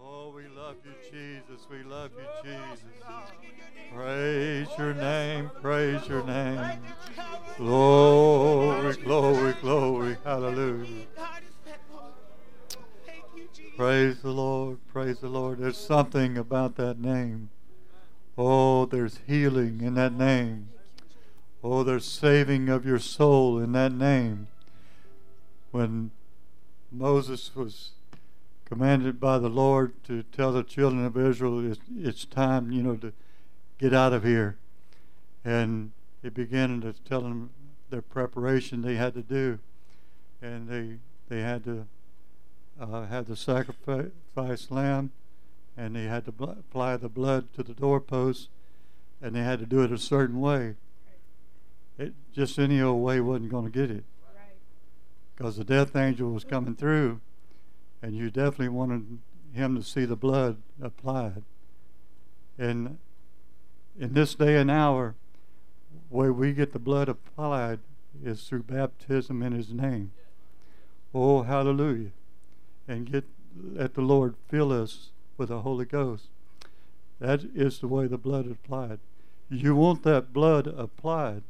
[0.00, 1.66] Oh, we love you, Jesus.
[1.70, 2.84] We love you, Jesus.
[3.94, 5.50] Praise your name.
[5.60, 6.78] Praise your name.
[7.56, 10.16] Glory, glory, glory.
[10.24, 11.06] Hallelujah.
[13.76, 14.78] Praise the Lord.
[14.92, 15.58] Praise the Lord.
[15.58, 17.50] There's something about that name.
[18.36, 20.68] Oh, there's healing in that name.
[21.62, 24.48] Oh, there's saving of your soul in that name.
[25.70, 26.12] When
[26.90, 27.92] Moses was
[28.68, 32.96] commanded by the Lord to tell the children of Israel it's, it's time, you know,
[32.96, 33.12] to
[33.78, 34.58] get out of here.
[35.44, 37.50] And he began to tell them
[37.88, 39.58] their preparation they had to do.
[40.42, 41.86] And they they had to
[42.80, 45.10] uh, had to sacrifice lamb,
[45.76, 48.48] and they had to bl- apply the blood to the doorpost,
[49.20, 50.76] and they had to do it a certain way.
[51.98, 54.04] It just any old way wasn't going to get it,
[55.34, 57.20] because the death angel was coming through,
[58.02, 59.18] and you definitely wanted
[59.52, 61.42] him to see the blood applied.
[62.58, 62.98] And
[63.98, 65.14] in this day and hour,
[66.08, 67.80] where we get the blood applied
[68.22, 70.12] is through baptism in His name.
[71.14, 72.10] Oh, hallelujah
[72.88, 73.24] and get
[73.74, 76.28] let the Lord fill us with the Holy Ghost.
[77.20, 79.00] That is the way the blood is applied.
[79.50, 81.42] You want that blood applied.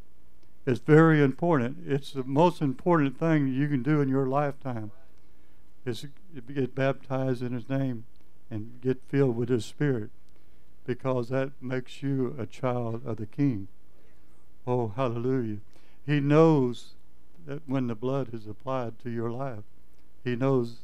[0.67, 1.79] It's very important.
[1.87, 4.91] It's the most important thing you can do in your lifetime.
[5.85, 6.07] Is
[6.55, 8.05] get baptized in His name
[8.51, 10.11] and get filled with His Spirit,
[10.87, 13.69] because that makes you a child of the King.
[14.67, 15.59] Oh, hallelujah!
[16.07, 16.95] He knows
[17.47, 19.65] that when the blood is applied to your life,
[20.25, 20.77] He knows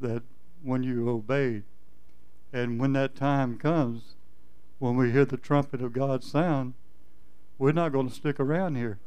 [0.00, 0.22] that
[0.62, 1.62] when you obey,
[2.52, 4.14] and when that time comes,
[4.78, 6.74] when we hear the trumpet of God's sound,
[7.58, 8.98] we're not going to stick around here.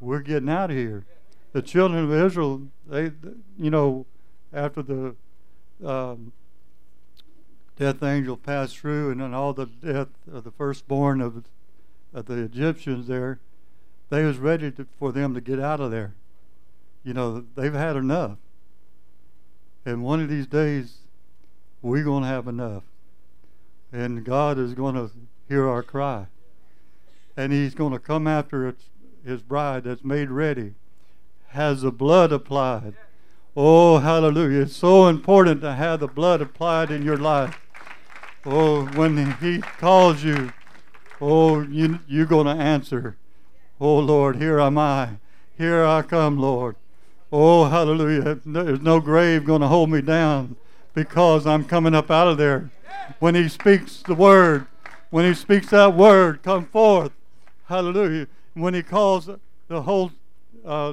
[0.00, 1.04] We're getting out of here.
[1.52, 3.12] The children of Israel, they,
[3.58, 4.06] you know,
[4.52, 5.16] after the
[5.84, 6.32] um,
[7.76, 11.44] death angel passed through, and then all the death of the firstborn of,
[12.14, 13.40] of the Egyptians there,
[14.08, 16.14] they was ready to, for them to get out of there.
[17.04, 18.38] You know, they've had enough.
[19.84, 20.98] And one of these days,
[21.82, 22.82] we're going to have enough.
[23.92, 25.10] And God is going to
[25.48, 26.26] hear our cry.
[27.36, 28.74] And He's going to come after
[29.24, 30.74] His bride that's made ready,
[31.48, 32.94] has the blood applied.
[33.58, 34.62] Oh, hallelujah.
[34.62, 37.58] It's so important to have the blood applied in your life.
[38.44, 40.52] Oh, when He calls you,
[41.22, 43.16] oh, you, you're going to answer.
[43.80, 45.16] Oh, Lord, here am I.
[45.56, 46.76] Here I come, Lord.
[47.32, 48.40] Oh, hallelujah.
[48.44, 50.56] There's no grave going to hold me down
[50.92, 52.70] because I'm coming up out of there.
[53.20, 54.66] When he speaks the word,
[55.08, 57.12] when he speaks that word, come forth.
[57.68, 58.26] Hallelujah.
[58.52, 59.30] When he calls
[59.68, 60.12] the whole,
[60.62, 60.92] uh,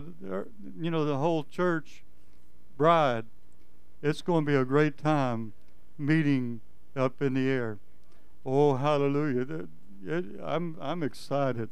[0.80, 2.02] you know, the whole church
[2.78, 3.25] bride,
[4.01, 5.53] it's going to be a great time
[5.97, 6.61] meeting
[6.95, 7.79] up in the air.
[8.45, 9.67] Oh, hallelujah.
[10.44, 11.69] I'm, I'm excited.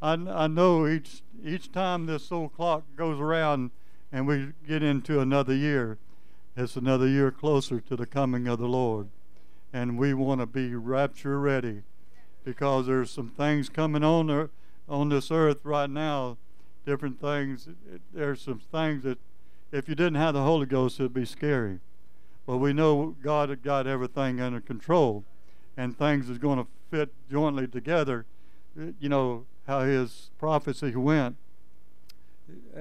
[0.00, 3.70] I, I know each, each time this old clock goes around,
[4.12, 5.98] and we get into another year,
[6.56, 9.08] it's another year closer to the coming of the Lord.
[9.72, 11.82] And we want to be rapture ready
[12.44, 14.48] because there's some things coming on
[14.88, 16.38] on this earth right now,
[16.86, 17.68] different things.
[18.14, 19.18] There's some things that
[19.72, 21.80] if you didn't have the Holy Ghost, it'd be scary.
[22.46, 25.24] But we know God had got everything under control,
[25.76, 28.26] and things is going to fit jointly together.
[28.76, 31.36] You know how His prophecy went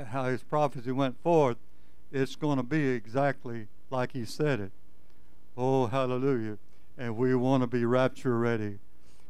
[0.08, 1.58] how his prophecy went forth,
[2.12, 4.72] it's going to be exactly like he said it.
[5.58, 6.58] Oh, hallelujah.
[6.98, 8.80] And we want to be rapture ready.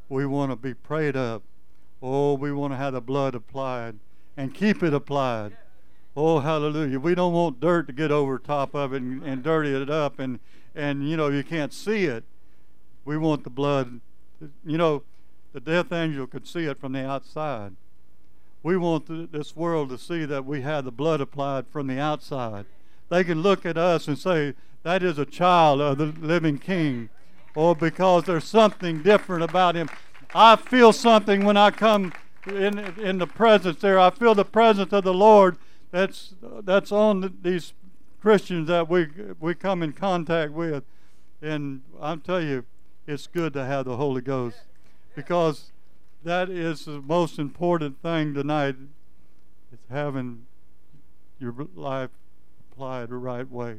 [0.10, 1.44] We want to be prayed up.
[2.02, 3.96] Oh, we want to have the blood applied
[4.38, 5.58] and keep it applied.
[6.18, 7.00] Oh, hallelujah.
[7.00, 10.18] We don't want dirt to get over top of it and, and dirty it up
[10.20, 10.40] and,
[10.74, 12.24] and, you know, you can't see it.
[13.04, 14.00] We want the blood.
[14.66, 15.04] You know,
[15.52, 17.74] the death angel could see it from the outside.
[18.64, 22.66] We want this world to see that we have the blood applied from the outside.
[23.10, 24.54] They can look at us and say,
[24.84, 27.10] that is a child of the living king.
[27.56, 29.90] Or because there's something different about him.
[30.34, 32.14] I feel something when I come
[32.48, 34.00] in, in the presence there.
[34.00, 35.58] I feel the presence of the Lord
[35.96, 37.72] that's, that's on these
[38.20, 39.08] Christians that we,
[39.40, 40.84] we come in contact with.
[41.42, 42.66] And I'm telling you,
[43.08, 44.58] it's good to have the Holy Ghost
[45.16, 45.72] because
[46.26, 48.76] that is the most important thing tonight
[49.72, 50.48] is having
[51.40, 52.10] your life
[52.72, 53.78] applied the right way.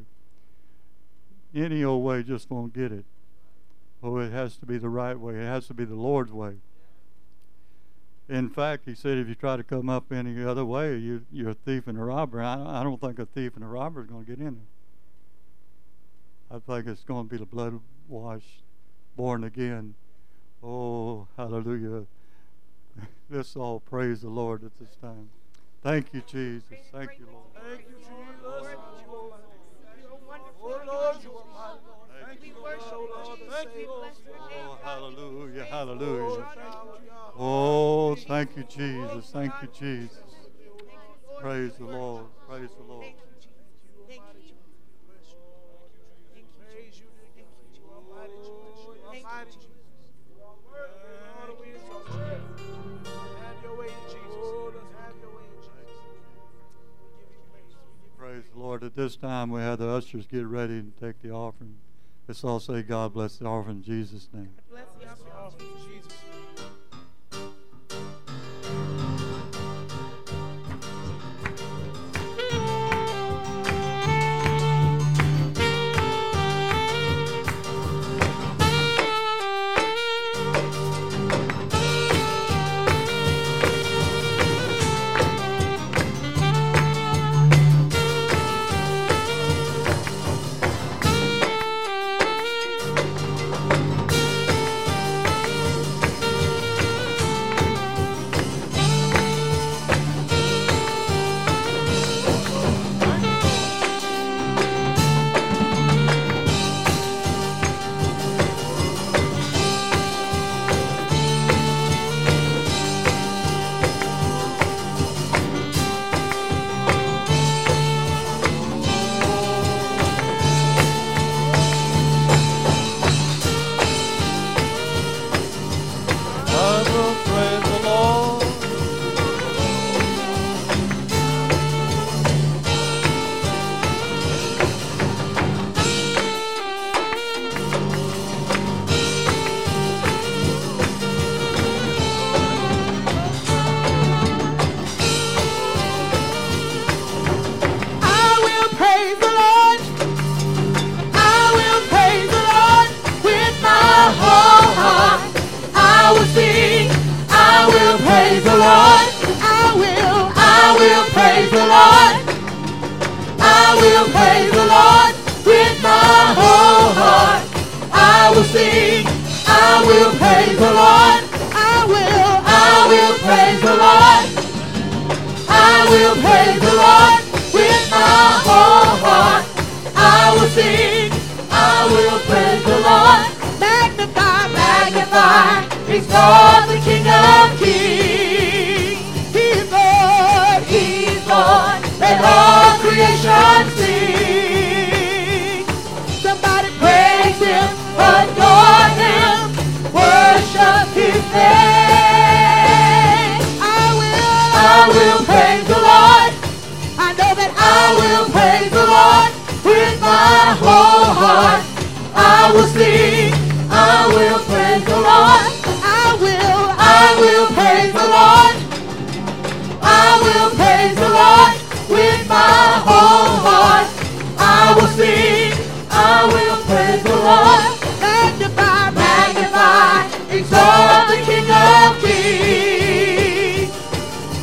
[1.55, 3.05] Any old way just won't get it.
[4.03, 5.35] Oh, it has to be the right way.
[5.35, 6.55] It has to be the Lord's way.
[8.29, 11.51] In fact, he said, if you try to come up any other way, you, you're
[11.51, 12.43] a thief and a robber.
[12.43, 14.65] I, I don't think a thief and a robber is going to get in there.
[16.51, 17.79] I think it's going to be the blood
[18.09, 18.65] washed,
[19.17, 19.95] born again.
[20.63, 22.07] Oh, hallelujah.
[23.31, 25.31] Let's all praise the Lord at this time.
[25.83, 26.67] Thank you, Jesus.
[26.93, 27.45] Thank you, Lord.
[27.55, 28.09] Thank you, Jesus.
[30.59, 30.83] Oh, Lord,
[31.23, 31.81] you are mighty.
[32.25, 32.56] Thank you, Lord.
[32.67, 33.39] Oh, Lord.
[33.51, 34.11] Thank you, Lord.
[34.51, 36.47] Oh, hallelujah, hallelujah.
[37.39, 39.31] Oh, thank you, Jesus.
[39.31, 40.19] Thank you, Jesus.
[41.41, 42.27] Praise the Lord.
[42.49, 43.05] Praise the Lord.
[46.57, 47.07] Praise you.
[47.75, 48.89] You are mighty, Jesus.
[48.95, 49.67] You are mighty, Jesus.
[50.29, 50.37] You.
[51.47, 52.25] Lord, we exalt you.
[53.43, 54.75] Have your way, Jesus.
[55.05, 55.99] Have your way, Jesus.
[57.03, 57.69] We give you praise.
[57.69, 58.83] We give Praise the Lord.
[58.83, 61.77] At this time, we have the ushers get ready and take the offering.
[62.29, 64.51] Let's all say, God bless the offering in Jesus' name.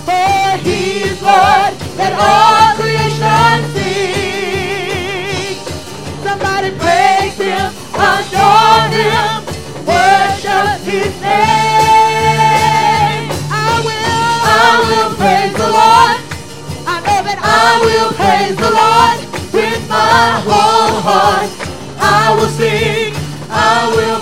[0.08, 5.56] For he is Lord, let all creation sing.
[6.24, 9.44] Somebody praise him, adore him,
[9.88, 13.30] worship his name.
[13.52, 13.54] I
[13.88, 14.50] will, I
[14.88, 16.18] will praise the Lord.
[16.88, 17.44] I know that I
[17.86, 19.18] will praise the Lord
[19.54, 21.50] with my whole heart.
[22.00, 23.14] I will sing,
[23.50, 24.20] I will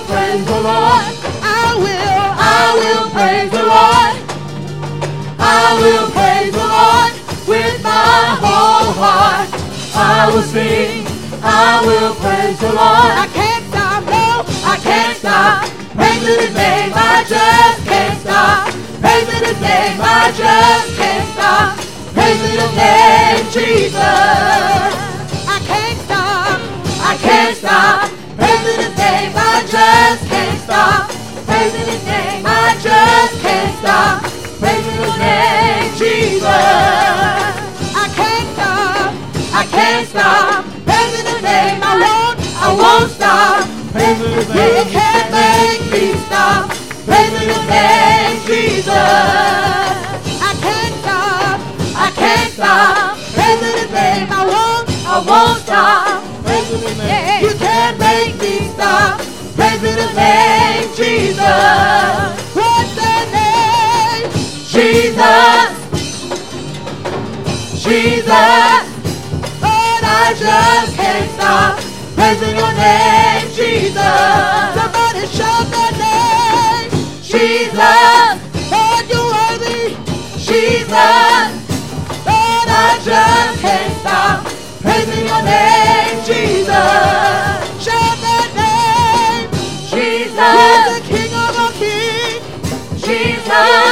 [5.63, 7.13] I will praise the Lord
[7.46, 9.48] with my whole heart.
[9.94, 11.06] I will sing,
[11.44, 13.13] I will praise the Lord.
[13.24, 15.70] I can't stop, no, I can't stop.
[15.94, 18.74] Praising His name, I just can't stop.
[19.06, 21.77] Praising His name, I just can't stop.
[22.18, 24.01] Praising His name, Jesus.
[25.46, 26.58] I can't stop,
[27.06, 28.10] I can't stop.
[28.34, 31.06] Praising His name, I just can't stop.
[31.46, 34.30] Praising His name, I just can't stop.
[35.20, 36.44] His Jesus.
[36.44, 39.13] I can't stop,
[39.53, 40.65] I can't stop
[41.41, 41.82] name.
[41.84, 43.68] I won't, I won't stop.
[43.91, 46.70] You can't make me stop
[47.06, 48.88] praising the name, Jesus.
[50.48, 51.60] I can't stop,
[51.96, 53.18] I can't stop
[53.91, 54.27] name.
[54.32, 56.24] I won't, I won't stop.
[57.41, 59.22] You can't make me stop
[60.15, 62.40] name, Jesus.
[64.71, 65.19] Jesus,
[67.83, 68.23] Jesus,
[69.59, 71.77] Lord, I just can't stop
[72.15, 73.99] praising your name, Jesus.
[74.71, 76.87] Somebody shout that name,
[77.19, 78.39] Jesus.
[78.71, 79.91] Lord, you're worthy,
[80.39, 80.87] Jesus.
[82.23, 84.47] Lord, I just can't stop
[84.79, 86.71] praising your name, Jesus.
[87.83, 89.51] Shout that name,
[89.91, 90.39] Jesus.
[90.55, 92.39] He's the King of all kings,
[93.03, 93.90] Jesus.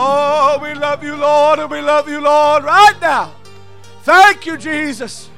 [0.00, 3.34] Oh, we love you, Lord, and we love you, Lord, right now.
[4.02, 5.28] Thank you, Jesus.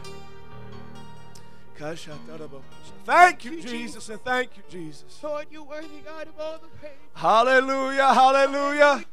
[3.07, 5.19] Thank you, Jesus, and thank you, Jesus.
[5.23, 6.93] Lord, you're worthy, God, of all the praise.
[7.15, 9.05] Hallelujah, hallelujah.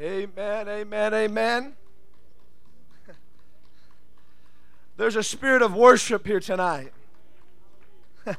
[0.00, 1.76] amen, amen, amen.
[4.96, 6.90] There's a spirit of worship here tonight.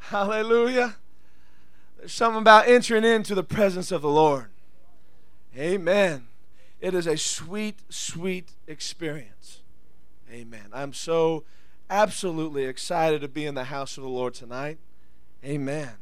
[0.00, 0.96] hallelujah.
[1.98, 4.46] There's something about entering into the presence of the Lord.
[5.56, 6.28] Amen.
[6.80, 9.60] It is a sweet, sweet experience.
[10.30, 10.66] Amen.
[10.72, 11.44] I'm so
[11.90, 14.78] absolutely excited to be in the house of the Lord tonight.
[15.44, 15.94] Amen.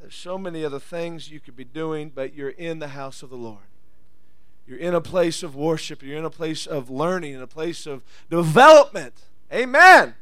[0.00, 3.30] There's so many other things you could be doing, but you're in the house of
[3.30, 3.58] the Lord.
[4.66, 6.02] You're in a place of worship.
[6.02, 9.14] You're in a place of learning, in a place of development.
[9.52, 10.14] Amen.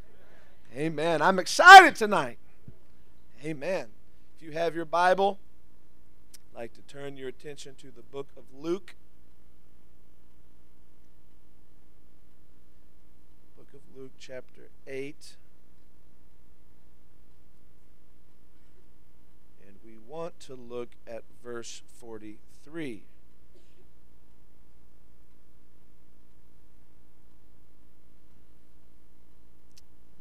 [0.75, 1.23] Amen.
[1.23, 2.39] I'm excited tonight.
[3.45, 3.87] Amen.
[4.39, 5.41] If you have your Bible,
[6.55, 8.95] I'd like to turn your attention to the book of Luke.
[13.57, 15.35] Book of Luke, chapter 8.
[19.67, 23.03] And we want to look at verse 43.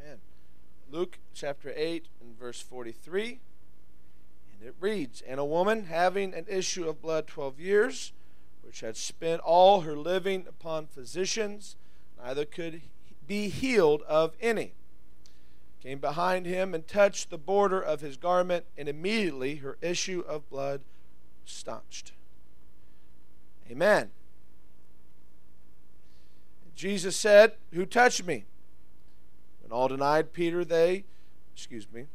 [0.04, 0.18] Man.
[0.90, 3.42] Luke chapter 8 and verse 43.
[4.60, 8.14] And it reads And a woman having an issue of blood 12 years,
[8.62, 11.76] which had spent all her living upon physicians,
[12.22, 12.82] neither could
[13.26, 14.74] be healed of any,
[15.82, 20.50] came behind him and touched the border of his garment, and immediately her issue of
[20.50, 20.82] blood
[21.46, 22.14] staunched.
[23.70, 24.12] Amen.
[26.76, 28.46] Jesus said, Who touched me?
[29.62, 31.04] When all denied Peter, they,
[31.54, 32.06] excuse me,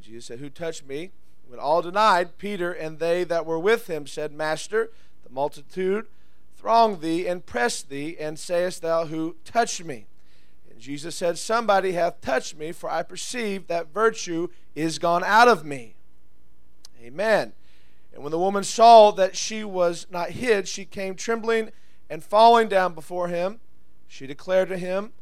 [0.00, 1.10] and Jesus said, Who touched me?
[1.46, 4.90] When all denied, Peter and they that were with him said, Master,
[5.22, 6.06] the multitude
[6.56, 10.06] throng thee and press thee, and sayest thou, Who touched me?
[10.70, 15.48] And Jesus said, Somebody hath touched me, for I perceive that virtue is gone out
[15.48, 15.96] of me.
[17.02, 17.52] Amen.
[18.14, 21.72] And when the woman saw that she was not hid, she came trembling
[22.08, 23.60] and falling down before him.
[24.08, 25.12] She declared to him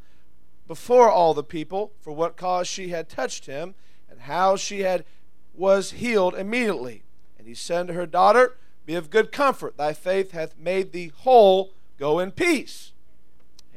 [0.67, 3.75] before all the people for what cause she had touched him
[4.19, 5.05] and how she had
[5.53, 7.03] was healed immediately.
[7.37, 11.11] And he said to her daughter, Be of good comfort, thy faith hath made thee
[11.19, 11.71] whole.
[11.97, 12.91] Go in peace.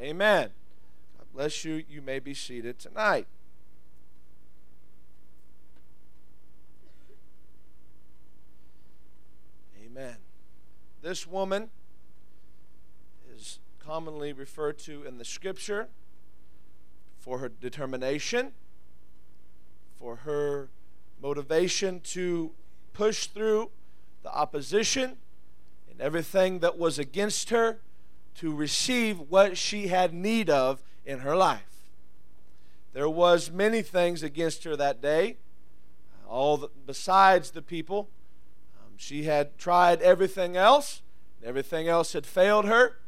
[0.01, 0.51] Amen.
[1.17, 1.85] God bless you.
[1.89, 3.27] You may be seated tonight.
[9.85, 10.17] Amen.
[11.03, 11.71] This woman
[13.33, 15.89] is commonly referred to in the scripture
[17.21, 18.53] for her determination,
[20.03, 20.69] for her
[21.23, 22.51] motivation to
[22.93, 23.71] push through
[24.25, 25.17] the opposition
[25.89, 27.79] and everything that was against her
[28.35, 31.85] to receive what she had need of in her life.
[32.93, 35.37] There was many things against her that day,
[36.29, 38.11] all the, besides the people.
[38.81, 41.03] Um, she had tried everything else,
[41.45, 42.99] everything else had failed her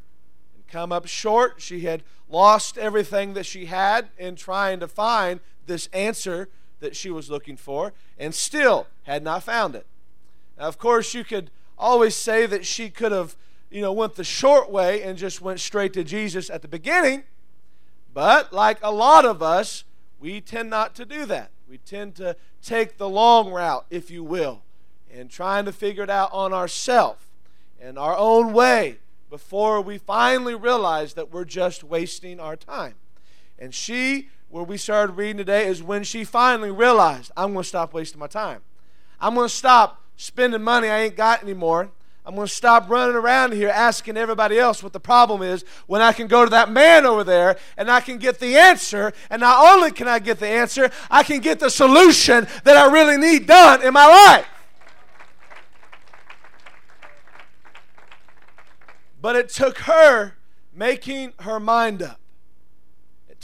[0.55, 1.55] and come up short.
[1.61, 6.47] She had lost everything that she had in trying to find this answer
[6.79, 9.85] that she was looking for, and still had not found it.
[10.57, 13.35] Now, of course, you could always say that she could have,
[13.69, 17.23] you know, went the short way and just went straight to Jesus at the beginning.
[18.13, 19.83] But like a lot of us,
[20.19, 21.51] we tend not to do that.
[21.69, 24.61] We tend to take the long route, if you will,
[25.13, 27.25] and trying to figure it out on ourselves
[27.81, 32.95] and our own way before we finally realize that we're just wasting our time.
[33.59, 37.67] And she, where we started reading today, is when she finally realized, I'm going to
[37.67, 38.61] stop wasting my time.
[39.19, 41.91] I'm going to stop spending money I ain't got anymore.
[42.25, 46.01] I'm going to stop running around here asking everybody else what the problem is when
[46.01, 49.11] I can go to that man over there and I can get the answer.
[49.29, 52.89] And not only can I get the answer, I can get the solution that I
[52.89, 54.47] really need done in my life.
[59.21, 60.35] But it took her
[60.73, 62.21] making her mind up.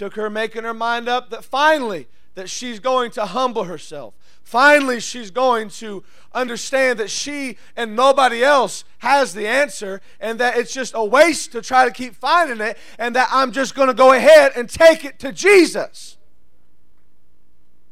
[0.01, 4.15] Took her making her mind up that finally that she's going to humble herself.
[4.41, 6.03] Finally, she's going to
[6.34, 11.51] understand that she and nobody else has the answer and that it's just a waste
[11.51, 14.67] to try to keep finding it and that I'm just going to go ahead and
[14.67, 16.17] take it to Jesus.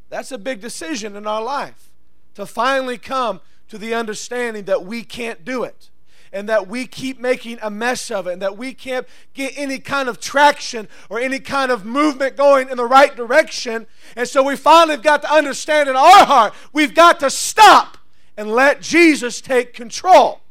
[0.09, 1.91] That's a big decision in our life
[2.33, 5.91] to finally come to the understanding that we can't do it
[6.31, 9.79] and that we keep making a mess of it and that we can't get any
[9.79, 13.87] kind of traction or any kind of movement going in the right direction.
[14.15, 17.97] And so we finally have got to understand in our heart, we've got to stop
[18.37, 20.41] and let Jesus take control.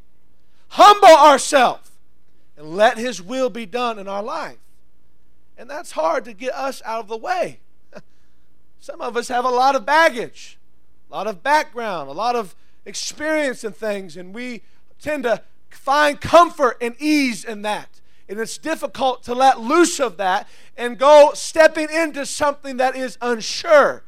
[0.68, 1.90] Humble ourselves
[2.56, 4.58] and let His will be done in our life.
[5.56, 7.60] And that's hard to get us out of the way.
[8.80, 10.58] Some of us have a lot of baggage,
[11.10, 12.54] a lot of background, a lot of
[12.84, 14.62] experience in things, and we
[15.00, 18.00] tend to find comfort and ease in that.
[18.28, 20.46] And it's difficult to let loose of that
[20.76, 24.04] and go stepping into something that is unsure.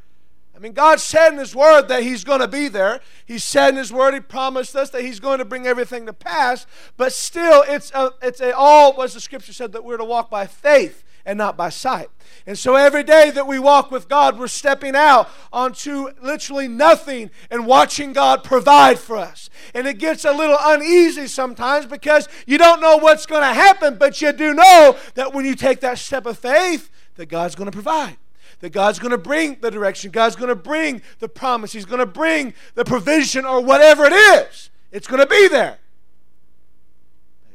[0.55, 3.01] I mean, God said in His Word that He's going to be there.
[3.25, 6.13] He said in His Word, He promised us that He's going to bring everything to
[6.13, 6.67] pass.
[6.99, 10.29] But still, it's a, it's a all, what the Scripture said, that we're to walk
[10.29, 12.09] by faith and not by sight.
[12.47, 17.31] And so every day that we walk with God, we're stepping out onto literally nothing
[17.51, 19.51] and watching God provide for us.
[19.75, 23.97] And it gets a little uneasy sometimes because you don't know what's going to happen,
[23.99, 27.71] but you do know that when you take that step of faith, that God's going
[27.71, 28.17] to provide.
[28.61, 30.11] That God's going to bring the direction.
[30.11, 31.73] God's going to bring the promise.
[31.73, 34.71] He's going to bring the provision or whatever it is.
[34.93, 35.79] It's going to be there.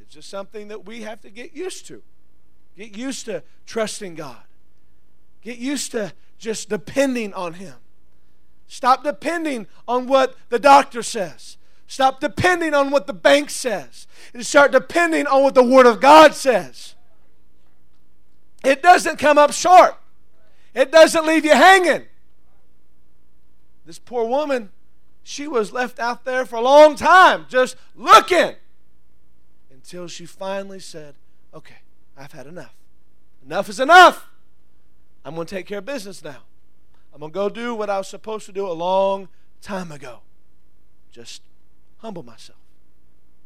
[0.02, 2.02] It's just something that we have to get used to.
[2.78, 4.44] Get used to trusting God.
[5.42, 7.76] Get used to just depending on Him.
[8.68, 11.58] Stop depending on what the doctor says.
[11.88, 14.08] Stop depending on what the bank says.
[14.34, 16.96] And start depending on what the Word of God says.
[18.64, 19.96] It doesn't come up short,
[20.74, 22.06] it doesn't leave you hanging.
[23.86, 24.72] This poor woman,
[25.22, 28.56] she was left out there for a long time just looking
[29.72, 31.14] until she finally said,
[31.54, 31.76] Okay,
[32.18, 32.76] I've had enough.
[33.46, 34.28] Enough is enough.
[35.24, 36.44] I'm going to take care of business now.
[37.14, 39.30] I'm going to go do what I was supposed to do a long
[39.62, 40.20] time ago.
[41.12, 41.42] Just
[41.98, 42.60] humble myself.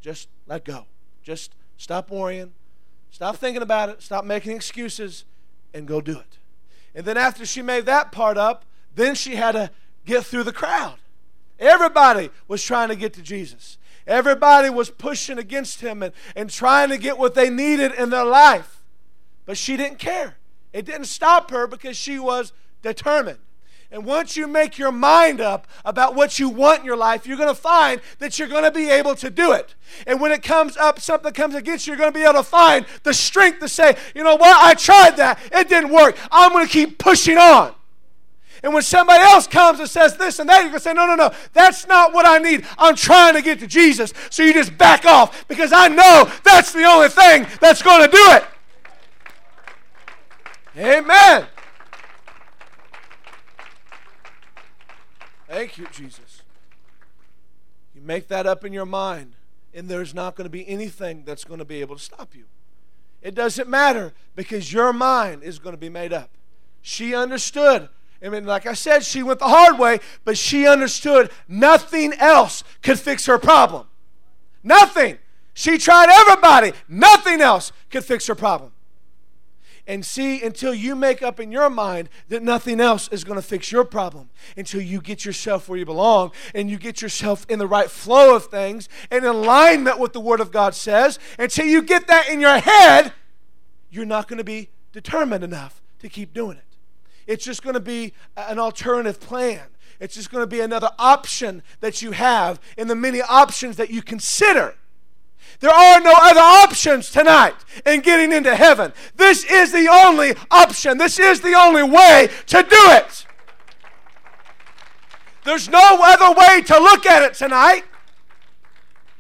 [0.01, 0.85] Just let go.
[1.21, 2.53] Just stop worrying.
[3.11, 4.01] Stop thinking about it.
[4.01, 5.25] Stop making excuses
[5.73, 6.37] and go do it.
[6.95, 9.71] And then after she made that part up, then she had to
[10.05, 10.97] get through the crowd.
[11.59, 13.77] Everybody was trying to get to Jesus.
[14.07, 18.25] Everybody was pushing against him and, and trying to get what they needed in their
[18.25, 18.81] life.
[19.45, 20.37] But she didn't care.
[20.73, 23.39] It didn't stop her because she was determined.
[23.91, 27.37] And once you make your mind up about what you want in your life, you're
[27.37, 29.73] going to find that you're going to be able to do it.
[30.05, 32.43] And when it comes up, something comes against you, you're going to be able to
[32.43, 35.39] find the strength to say, you know what, I tried that.
[35.51, 36.15] It didn't work.
[36.31, 37.73] I'm going to keep pushing on.
[38.61, 41.15] And when somebody else comes and says this and that, going to say, no, no,
[41.15, 42.65] no, that's not what I need.
[42.77, 44.13] I'm trying to get to Jesus.
[44.29, 48.11] So you just back off because I know that's the only thing that's going to
[48.11, 48.43] do it.
[50.77, 51.47] Amen.
[55.47, 56.43] Thank you, Jesus.
[57.95, 59.33] You make that up in your mind,
[59.73, 62.45] and there's not going to be anything that's going to be able to stop you.
[63.21, 66.29] It doesn't matter because your mind is going to be made up.
[66.81, 67.89] She understood.
[68.23, 72.63] I mean, like I said, she went the hard way, but she understood nothing else
[72.81, 73.87] could fix her problem.
[74.63, 75.17] Nothing.
[75.53, 76.73] She tried everybody.
[76.87, 78.73] Nothing else could fix her problem
[79.89, 83.45] and see until you make up in your mind that nothing else is going to
[83.45, 87.57] fix your problem until you get yourself where you belong and you get yourself in
[87.57, 91.17] the right flow of things and in alignment with the Word of God says.
[91.39, 93.13] Until you get that in your head,
[93.89, 96.68] you're not going to be determined enough to keep doing it.
[97.29, 99.61] It's just going to be an alternative plan.
[100.01, 103.89] It's just going to be another option that you have in the many options that
[103.89, 104.75] you consider
[105.59, 108.93] there are no other options tonight in getting into heaven.
[109.15, 110.97] This is the only option.
[110.97, 113.25] This is the only way to do it.
[115.43, 117.83] There's no other way to look at it tonight.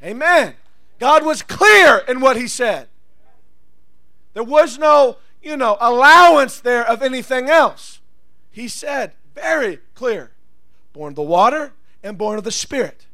[0.03, 0.55] Amen.
[0.99, 2.87] God was clear in what He said.
[4.33, 7.98] There was no, you know, allowance there of anything else.
[8.51, 10.31] He said, very clear
[10.93, 13.05] born of the water and born of the Spirit.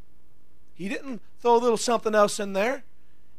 [0.73, 2.83] He didn't throw a little something else in there.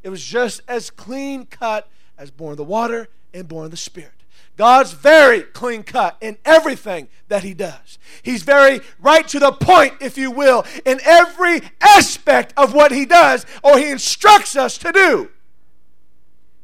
[0.02, 3.76] It was just as clean cut as born of the water and born of the
[3.76, 4.12] Spirit.
[4.56, 7.98] God's very clean cut in everything that He does.
[8.22, 13.04] He's very right to the point, if you will, in every aspect of what He
[13.04, 15.30] does or He instructs us to do.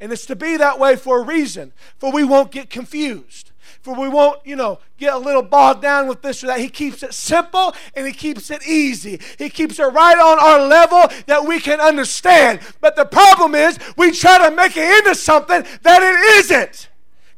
[0.01, 3.52] And it's to be that way for a reason, for we won't get confused
[3.83, 6.61] for we won't, you know, get a little bogged down with this or that.
[6.61, 9.21] He keeps it simple and he keeps it easy.
[9.39, 12.61] He keeps it right on our level that we can understand.
[12.81, 16.89] But the problem is we try to make it into something that it isn't.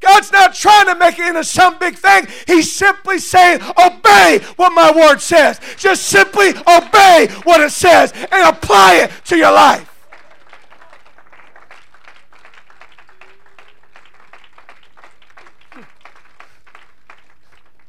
[0.01, 2.27] God's not trying to make it into some big thing.
[2.47, 5.59] He's simply saying, obey what my word says.
[5.79, 9.94] Just simply obey what it says and apply it to your life.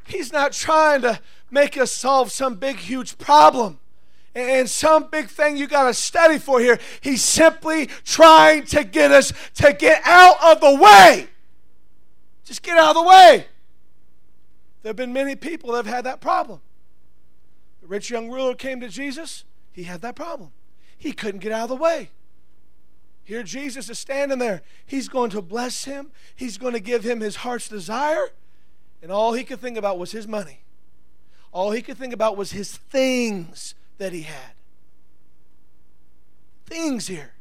[0.07, 3.79] He's not trying to make us solve some big, huge problem
[4.35, 6.77] and some big thing you got to study for here.
[7.01, 11.29] He's simply trying to get us to get out of the way.
[12.43, 13.47] Just get out of the way.
[14.83, 16.61] There have been many people that have had that problem.
[17.81, 20.51] The rich young ruler came to Jesus, he had that problem.
[20.97, 22.11] He couldn't get out of the way.
[23.23, 24.61] Here, Jesus is standing there.
[24.85, 28.29] He's going to bless him, he's going to give him his heart's desire.
[29.05, 30.61] And all he could think about was his money.
[31.51, 34.53] All he could think about was his things that he had.
[36.65, 37.33] Things here.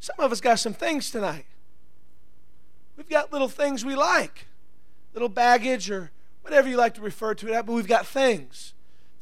[0.00, 1.46] Some of us got some things tonight.
[2.94, 4.48] We've got little things we like,
[5.14, 6.10] little baggage or
[6.42, 8.74] whatever you like to refer to it but we've got things.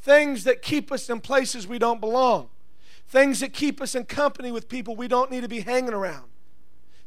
[0.03, 2.49] Things that keep us in places we don't belong.
[3.07, 6.25] Things that keep us in company with people we don't need to be hanging around.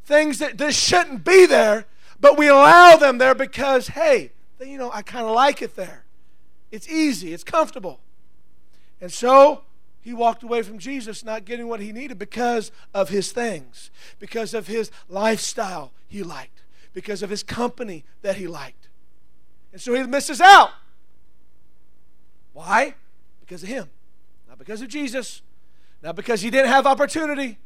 [0.06, 1.86] Things that this shouldn't be there,
[2.18, 4.32] but we allow them there because, hey,
[4.68, 6.06] you know, I kind of like it there.
[6.72, 8.00] It's easy, it's comfortable.
[9.02, 9.64] And so
[10.02, 14.54] he walked away from Jesus not getting what he needed because of his things, because
[14.54, 18.90] of his lifestyle he liked, because of his company that he liked.
[19.72, 20.72] And so he misses out.
[22.54, 22.96] Why?
[23.40, 23.90] Because of him.
[24.48, 25.42] Not because of Jesus,
[26.02, 27.58] not because he didn't have opportunity,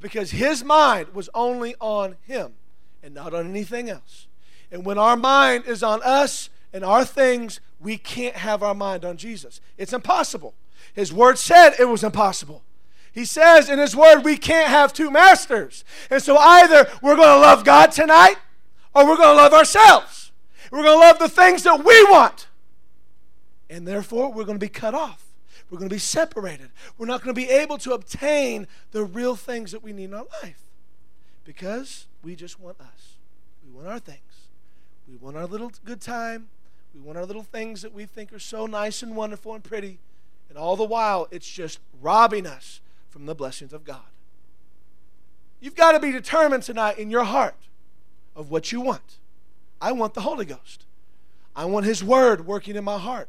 [0.00, 2.54] because his mind was only on him
[3.02, 4.26] and not on anything else.
[4.70, 9.04] And when our mind is on us and our things, we can't have our mind
[9.04, 9.60] on Jesus.
[9.76, 10.54] It's impossible.
[10.94, 12.62] His word said it was impossible.
[13.12, 15.84] He says in His word, we can't have two masters.
[16.10, 18.36] And so either we're going to love God tonight
[18.94, 20.30] or we're going to love ourselves.
[20.70, 22.46] We're going to love the things that we want.
[23.68, 25.26] And therefore, we're going to be cut off.
[25.70, 26.70] We're going to be separated.
[26.98, 30.14] We're not going to be able to obtain the real things that we need in
[30.14, 30.62] our life
[31.44, 33.16] because we just want us.
[33.64, 34.29] We want our things.
[35.10, 36.48] We want our little good time.
[36.94, 39.98] We want our little things that we think are so nice and wonderful and pretty.
[40.48, 44.06] And all the while, it's just robbing us from the blessings of God.
[45.60, 47.56] You've got to be determined tonight in your heart
[48.36, 49.18] of what you want.
[49.80, 50.86] I want the Holy Ghost.
[51.56, 53.28] I want His Word working in my heart.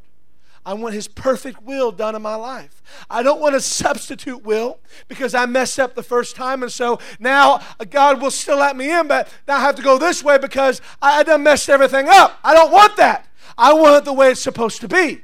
[0.64, 2.82] I want His perfect will done in my life.
[3.10, 7.00] I don't want a substitute will because I messed up the first time, and so
[7.18, 10.38] now God will still let me in, but now I have to go this way
[10.38, 12.38] because I done messed everything up.
[12.44, 13.26] I don't want that.
[13.58, 15.22] I want it the way it's supposed to be.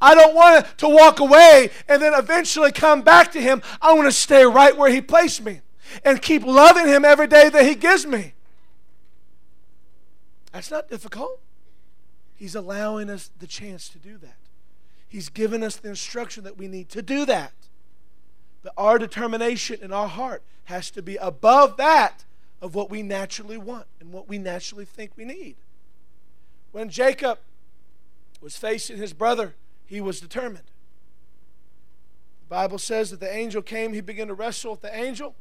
[0.00, 3.62] I don't want to walk away and then eventually come back to Him.
[3.80, 5.60] I want to stay right where He placed me
[6.04, 8.32] and keep loving Him every day that He gives me.
[10.52, 11.40] That's not difficult.
[12.34, 14.36] He's allowing us the chance to do that.
[15.14, 17.52] He's given us the instruction that we need to do that.
[18.64, 22.24] But our determination in our heart has to be above that
[22.60, 25.54] of what we naturally want and what we naturally think we need.
[26.72, 27.38] When Jacob
[28.40, 29.54] was facing his brother,
[29.86, 30.72] he was determined.
[32.48, 35.36] The Bible says that the angel came, he began to wrestle with the angel,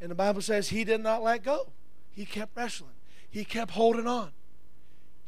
[0.00, 1.68] and the Bible says he did not let go.
[2.10, 2.96] He kept wrestling,
[3.30, 4.32] he kept holding on.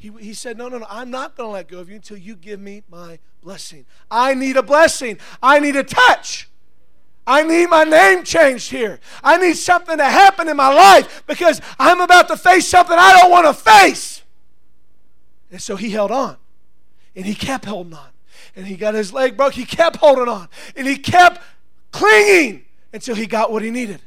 [0.01, 2.17] He, he said, No, no, no, I'm not going to let go of you until
[2.17, 3.85] you give me my blessing.
[4.11, 5.19] I need a blessing.
[5.43, 6.49] I need a touch.
[7.27, 8.99] I need my name changed here.
[9.23, 13.19] I need something to happen in my life because I'm about to face something I
[13.21, 14.23] don't want to face.
[15.51, 16.39] And so he held on.
[17.15, 18.09] And he kept holding on.
[18.57, 19.53] And he got his leg broke.
[19.53, 20.49] He kept holding on.
[20.77, 21.43] And he kept
[21.93, 24.01] clinging until he got what he needed.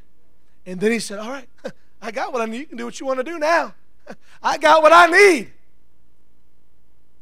[0.66, 1.48] And then he said, All right,
[2.02, 2.58] I got what I need.
[2.62, 3.76] You can do what you want to do now.
[4.42, 5.52] I got what I need.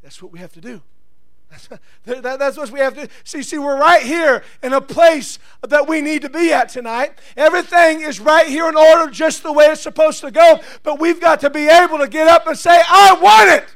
[0.02, 0.82] That's what we have to do.
[1.52, 1.68] That's,
[2.22, 3.44] that's what we have to see.
[3.44, 5.38] See, we're right here in a place
[5.68, 7.20] that we need to be at tonight.
[7.36, 10.62] Everything is right here in order, just the way it's supposed to go.
[10.84, 13.68] But we've got to be able to get up and say, "I want it.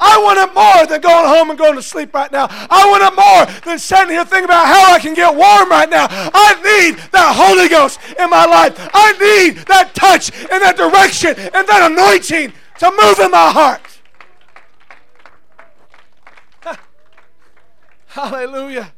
[0.00, 2.46] I want it more than going home and going to sleep right now.
[2.48, 5.90] I want it more than sitting here thinking about how I can get warm right
[5.90, 6.06] now.
[6.08, 8.74] I need that Holy Ghost in my life.
[8.94, 13.87] I need that touch and that direction and that anointing to move in my heart.
[18.08, 18.92] Hallelujah.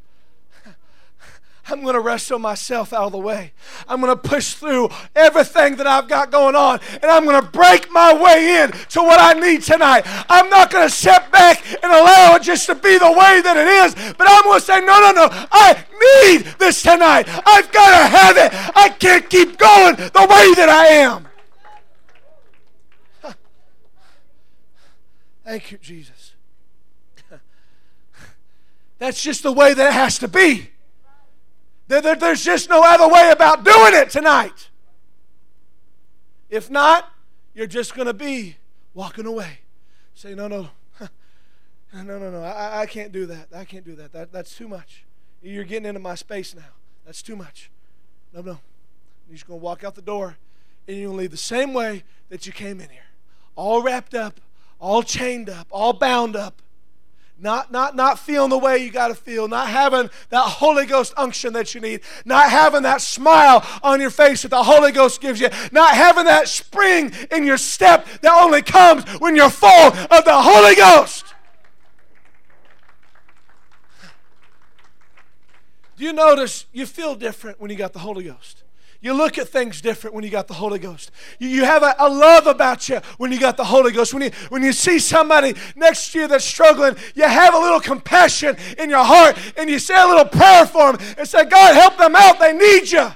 [1.68, 3.53] I'm going to wrestle myself out of the way.
[3.87, 7.49] I'm going to push through everything that I've got going on, and I'm going to
[7.49, 10.03] break my way in to what I need tonight.
[10.29, 13.57] I'm not going to sit back and allow it just to be the way that
[13.57, 17.29] it is, but I'm going to say, no, no, no, I need this tonight.
[17.29, 18.77] I've got to have it.
[18.77, 21.29] I can't keep going the way that I am.
[25.44, 26.19] Thank you, Jesus.
[29.00, 30.68] That's just the way that it has to be.
[31.88, 34.68] There, there, there's just no other way about doing it tonight.
[36.50, 37.10] If not,
[37.54, 38.56] you're just going to be
[38.92, 39.60] walking away.
[40.14, 40.68] Say, no, no,
[41.00, 41.08] no,
[42.02, 43.48] no, no, I, I can't do that.
[43.54, 44.12] I can't do that.
[44.12, 44.32] that.
[44.32, 45.04] That's too much.
[45.40, 46.62] You're getting into my space now.
[47.06, 47.70] That's too much.
[48.34, 48.60] No, no.
[49.26, 50.36] You're just going to walk out the door
[50.86, 53.00] and you're going to leave the same way that you came in here.
[53.56, 54.40] All wrapped up,
[54.78, 56.60] all chained up, all bound up
[57.40, 61.14] not, not, not feeling the way you got to feel, not having that Holy Ghost
[61.16, 65.20] unction that you need, not having that smile on your face that the Holy Ghost
[65.20, 69.68] gives you, not having that spring in your step that only comes when you're full
[69.70, 71.35] of the Holy Ghost.
[75.96, 78.62] Do you notice you feel different when you got the Holy Ghost?
[79.02, 81.10] You look at things different when you got the Holy Ghost.
[81.38, 84.12] You, you have a, a, love about you when you got the Holy Ghost.
[84.12, 87.80] When you, when you see somebody next to you that's struggling, you have a little
[87.80, 91.74] compassion in your heart and you say a little prayer for them and say, God,
[91.74, 92.38] help them out.
[92.38, 93.10] They need you.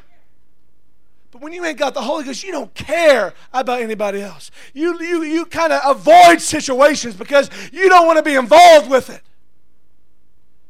[1.30, 4.50] But when you ain't got the Holy Ghost, you don't care about anybody else.
[4.72, 9.10] You, you, you kind of avoid situations because you don't want to be involved with
[9.10, 9.20] it.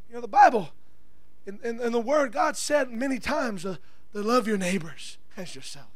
[0.09, 0.71] You know, the Bible,
[1.47, 3.77] in, in the Word, God said many times, uh,
[4.15, 5.89] to love your neighbors as yourself.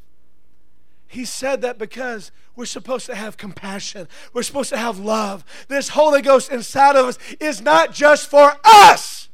[1.07, 4.09] He said that because we're supposed to have compassion.
[4.35, 5.44] We're supposed to have love.
[5.68, 9.28] This Holy Ghost inside of us is not just for us.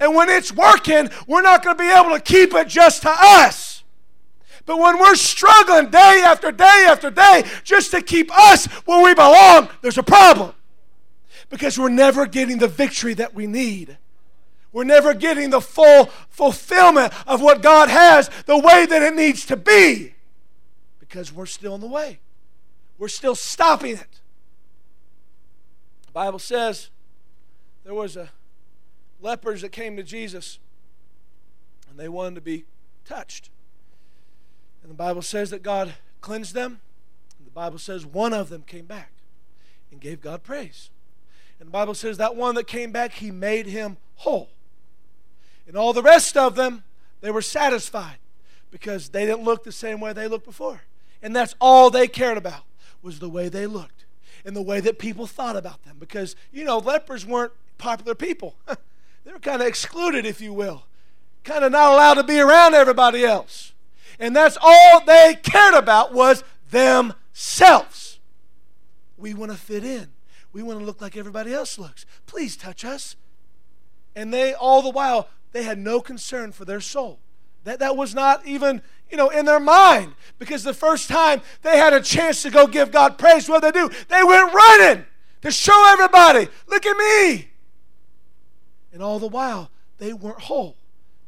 [0.00, 3.14] And when it's working, we're not going to be able to keep it just to
[3.14, 3.84] us.
[4.64, 9.14] But when we're struggling day after day after day just to keep us where we
[9.14, 10.52] belong, there's a problem.
[11.48, 13.98] Because we're never getting the victory that we need.
[14.72, 19.46] We're never getting the full fulfillment of what God has the way that it needs
[19.46, 20.14] to be
[20.98, 22.18] because we're still in the way.
[22.98, 24.20] We're still stopping it.
[26.06, 26.90] The Bible says
[27.84, 28.30] there was a
[29.20, 30.58] lepers that came to Jesus
[31.88, 32.64] and they wanted to be
[33.04, 33.50] touched.
[34.82, 36.80] And the Bible says that God cleansed them.
[37.42, 39.12] The Bible says one of them came back
[39.90, 40.90] and gave God praise.
[41.58, 44.50] And the Bible says that one that came back, he made him whole.
[45.66, 46.84] And all the rest of them,
[47.20, 48.18] they were satisfied
[48.70, 50.82] because they didn't look the same way they looked before.
[51.22, 52.64] And that's all they cared about
[53.02, 54.04] was the way they looked
[54.44, 55.96] and the way that people thought about them.
[55.98, 58.56] Because, you know, lepers weren't popular people.
[58.66, 60.84] they were kind of excluded, if you will,
[61.42, 63.72] kind of not allowed to be around everybody else.
[64.18, 68.18] And that's all they cared about was themselves.
[69.16, 70.08] We want to fit in.
[70.52, 72.06] We want to look like everybody else looks.
[72.26, 73.16] Please touch us.
[74.14, 77.18] And they, all the while, they had no concern for their soul.
[77.64, 80.14] That, that was not even, you know, in their mind.
[80.38, 83.74] Because the first time they had a chance to go give God praise, what did
[83.74, 83.90] they do?
[84.08, 85.04] They went running
[85.42, 87.50] to show everybody, look at me.
[88.92, 90.76] And all the while, they weren't whole.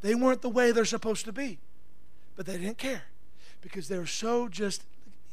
[0.00, 1.58] They weren't the way they're supposed to be.
[2.36, 3.02] But they didn't care
[3.60, 4.84] because they were so just,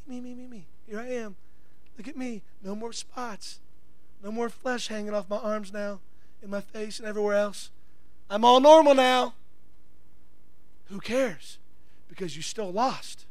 [0.08, 0.67] me, me, me, me.
[0.88, 1.36] Here I am.
[1.98, 2.41] Look at me.
[2.63, 3.60] No more spots.
[4.24, 6.00] No more flesh hanging off my arms now,
[6.41, 7.69] in my face, and everywhere else.
[8.30, 9.34] I'm all normal now.
[10.86, 11.58] Who cares?
[12.08, 13.26] Because you're still lost.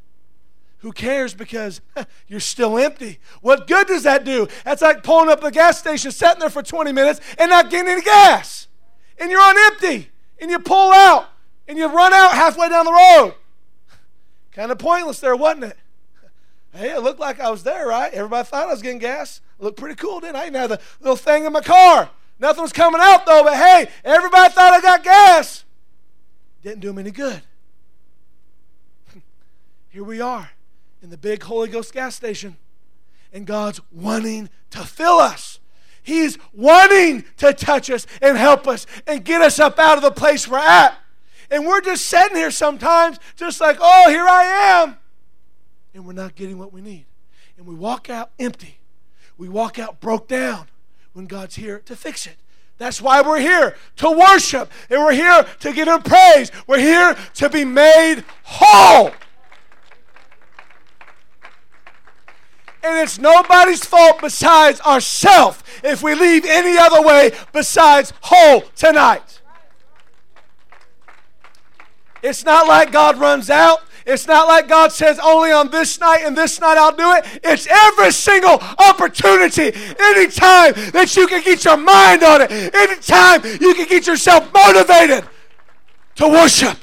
[0.78, 1.80] Who cares because
[2.28, 3.18] you're still empty?
[3.40, 4.48] What good does that do?
[4.64, 7.90] That's like pulling up the gas station, sitting there for 20 minutes, and not getting
[7.90, 8.68] any gas.
[9.18, 10.10] And you're on empty.
[10.40, 11.28] And you pull out,
[11.66, 13.34] and you run out halfway down the road.
[14.52, 15.78] Kind of pointless there, wasn't it?
[16.76, 18.12] Hey, it looked like I was there, right?
[18.12, 19.40] Everybody thought I was getting gas.
[19.60, 20.46] Looked pretty cool, didn't I?
[20.46, 22.10] I had the little thing in my car.
[22.38, 25.64] Nothing was coming out though, but hey, everybody thought I got gas.
[26.62, 27.42] Didn't do them any good.
[29.88, 30.50] Here we are
[31.02, 32.56] in the big Holy Ghost gas station,
[33.32, 35.60] and God's wanting to fill us.
[36.02, 40.10] He's wanting to touch us and help us and get us up out of the
[40.10, 40.98] place we're at.
[41.50, 44.44] And we're just sitting here sometimes, just like, oh, here I
[44.82, 44.96] am.
[45.94, 47.06] And we're not getting what we need.
[47.56, 48.80] And we walk out empty.
[49.38, 50.66] We walk out broke down
[51.14, 52.36] when God's here to fix it.
[52.76, 56.50] That's why we're here to worship, and we're here to give Him praise.
[56.66, 59.12] We're here to be made whole.
[62.82, 69.40] And it's nobody's fault besides ourselves if we leave any other way besides whole tonight.
[72.22, 73.82] It's not like God runs out.
[74.06, 77.40] It's not like God says only on this night and this night I'll do it.
[77.42, 83.74] It's every single opportunity, anytime that you can get your mind on it, anytime you
[83.74, 85.24] can get yourself motivated
[86.16, 86.76] to worship.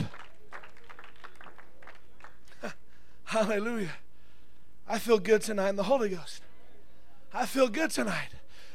[3.25, 3.91] Hallelujah.
[4.87, 6.41] I feel good tonight in the Holy Ghost.
[7.33, 8.29] I feel good tonight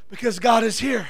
[0.09, 1.09] because God is here.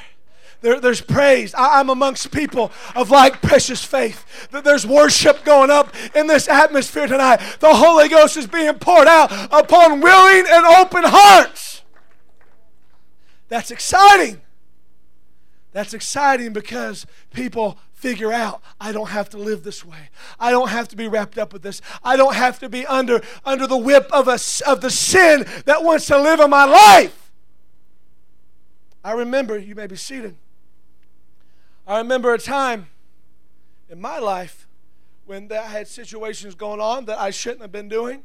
[0.66, 1.54] There, there's praise.
[1.54, 4.48] I, am amongst people of like precious faith.
[4.50, 7.36] There's worship going up in this atmosphere tonight.
[7.60, 11.82] The Holy Ghost is being poured out upon willing and open hearts.
[13.46, 14.40] That's exciting.
[15.70, 20.10] That's exciting because people figure out I don't have to live this way.
[20.40, 21.80] I don't have to be wrapped up with this.
[22.02, 25.84] I don't have to be under, under the whip of, a, of the sin that
[25.84, 27.30] wants to live in my life.
[29.04, 30.34] I remember, you may be seated.
[31.86, 32.88] I remember a time
[33.88, 34.66] in my life
[35.24, 38.24] when I had situations going on that I shouldn't have been doing.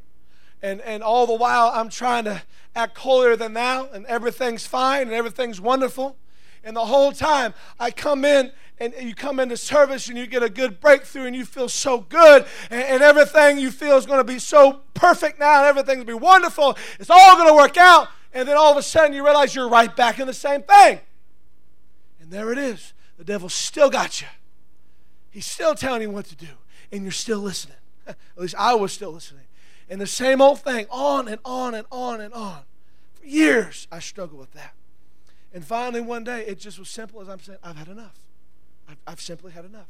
[0.62, 2.42] And, and all the while, I'm trying to
[2.74, 6.16] act holier than thou, and everything's fine and everything's wonderful.
[6.64, 10.42] And the whole time, I come in and you come into service and you get
[10.42, 14.18] a good breakthrough and you feel so good and, and everything you feel is going
[14.18, 16.76] to be so perfect now and everything's going to be wonderful.
[16.98, 18.08] It's all going to work out.
[18.32, 21.00] And then all of a sudden, you realize you're right back in the same thing.
[22.20, 22.92] And there it is.
[23.22, 24.26] The devil still got you.
[25.30, 26.48] He's still telling you what to do,
[26.90, 27.76] and you're still listening.
[28.08, 29.44] At least I was still listening.
[29.88, 32.62] And the same old thing, on and on and on and on.
[33.14, 34.74] For years, I struggled with that.
[35.54, 38.18] And finally, one day, it just was simple as I'm saying, I've had enough.
[38.88, 39.86] I've, I've simply had enough.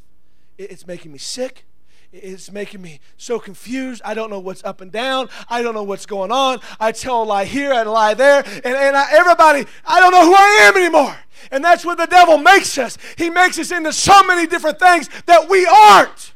[0.59, 1.65] It, it's making me sick.
[2.13, 4.03] It's making me so confused.
[4.05, 5.31] I don't know what's up and down.
[5.49, 6.61] I don't know what's going on.
[6.79, 8.43] I tell a lie here a lie there.
[8.45, 11.17] And, and I, everybody, I don't know who I am anymore.
[11.51, 12.99] And that's what the devil makes us.
[13.17, 16.35] He makes us into so many different things that we aren't.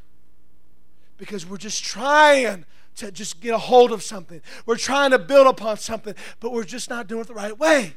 [1.19, 2.65] Because we're just trying
[2.97, 4.41] to just get a hold of something.
[4.65, 7.95] We're trying to build upon something, but we're just not doing it the right way.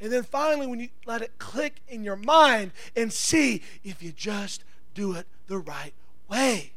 [0.00, 4.12] And then finally, when you let it click in your mind and see if you
[4.12, 5.92] just do it the right
[6.30, 6.72] way,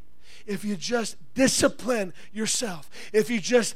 [0.46, 3.76] if you just discipline yourself, if you just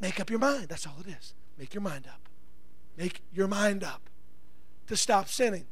[0.00, 1.34] make up your mind, that's all it is.
[1.58, 2.28] Make your mind up.
[2.96, 4.08] Make your mind up
[4.86, 5.66] to stop sinning,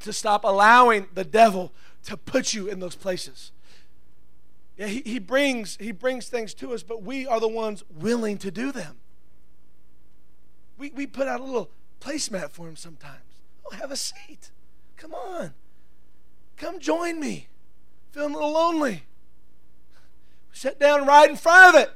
[0.00, 1.72] to stop allowing the devil
[2.04, 3.52] to put you in those places.
[4.76, 8.38] Yeah, he, he, brings, he brings things to us, but we are the ones willing
[8.38, 8.96] to do them.
[10.78, 13.20] We, we put out a little placemat for him sometimes.
[13.64, 14.50] Oh, have a seat.
[14.96, 15.52] Come on.
[16.62, 17.48] Come join me.
[18.12, 19.02] Feeling a little lonely.
[20.48, 21.90] We sit down right in front of it.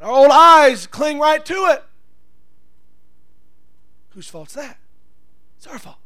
[0.00, 1.84] Our old eyes cling right to it.
[4.14, 4.78] Whose fault's that?
[5.58, 5.98] It's our fault.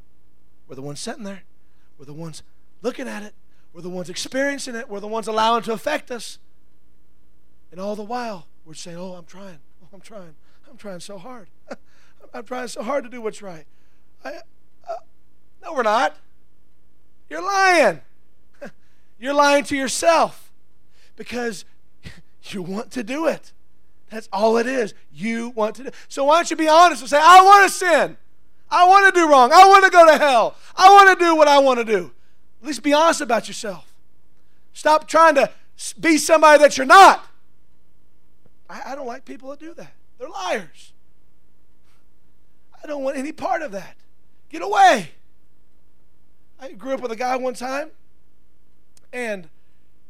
[0.66, 1.44] We're the ones sitting there.
[1.96, 2.42] We're the ones
[2.80, 3.34] looking at it.
[3.72, 4.88] We're the ones experiencing it.
[4.88, 6.40] We're the ones allowing it to affect us.
[7.70, 9.60] And all the while, we're saying, Oh, I'm trying.
[9.80, 10.34] Oh, I'm trying.
[10.68, 11.50] I'm trying so hard.
[12.34, 13.66] I'm trying so hard to do what's right.
[14.24, 14.38] I,
[14.88, 14.96] uh,
[15.62, 16.16] no, we're not.
[17.32, 18.02] You're lying.
[19.18, 20.52] You're lying to yourself
[21.16, 21.64] because
[22.42, 23.54] you want to do it.
[24.10, 24.92] That's all it is.
[25.10, 25.90] You want to do.
[26.08, 28.18] So why don't you be honest and say, I want to sin.
[28.70, 29.50] I want to do wrong.
[29.50, 30.56] I want to go to hell.
[30.76, 32.12] I want to do what I want to do.
[32.60, 33.94] At least be honest about yourself.
[34.74, 35.50] Stop trying to
[35.98, 37.26] be somebody that you're not.
[38.68, 39.94] I, I don't like people that do that.
[40.18, 40.92] They're liars.
[42.84, 43.96] I don't want any part of that.
[44.50, 45.12] Get away.
[46.62, 47.90] I grew up with a guy one time,
[49.12, 49.48] and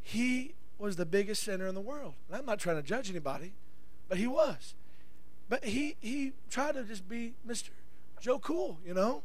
[0.03, 2.13] he was the biggest sinner in the world.
[2.29, 3.55] And I'm not trying to judge anybody.
[4.07, 4.75] But he was.
[5.49, 7.71] But he, he tried to just be Mr.
[8.21, 9.23] Joe Cool, you know?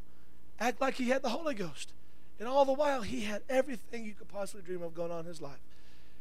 [0.57, 1.91] Act like he had the Holy Ghost.
[2.39, 5.25] And all the while, he had everything you could possibly dream of going on in
[5.25, 5.59] his life.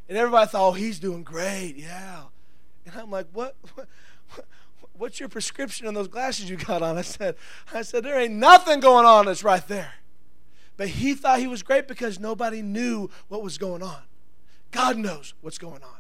[0.09, 2.22] And everybody thought, oh, he's doing great, yeah.
[2.84, 3.86] And I'm like, what, what,
[4.94, 6.98] what's your prescription on those glasses you got on?
[6.98, 7.36] I said,
[7.72, 9.92] I said, there ain't nothing going on that's right there.
[10.77, 14.03] But he thought he was great because nobody knew what was going on.
[14.70, 15.97] God knows what's going on.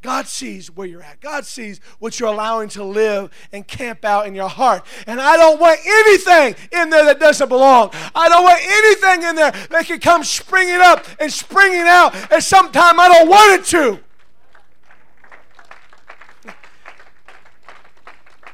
[0.00, 1.20] God sees where you're at.
[1.20, 4.84] God sees what you're allowing to live and camp out in your heart.
[5.08, 7.90] And I don't want anything in there that doesn't belong.
[8.14, 12.44] I don't want anything in there that can come springing up and springing out at
[12.44, 13.98] some time I don't want it to.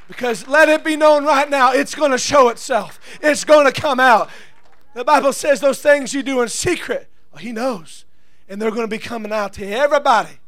[0.08, 3.00] Because let it be known right now, it's going to show itself.
[3.20, 4.30] It's going to come out.
[4.94, 8.04] The Bible says those things you do in secret, well, He knows.
[8.48, 10.38] And they're going to be coming out to everybody.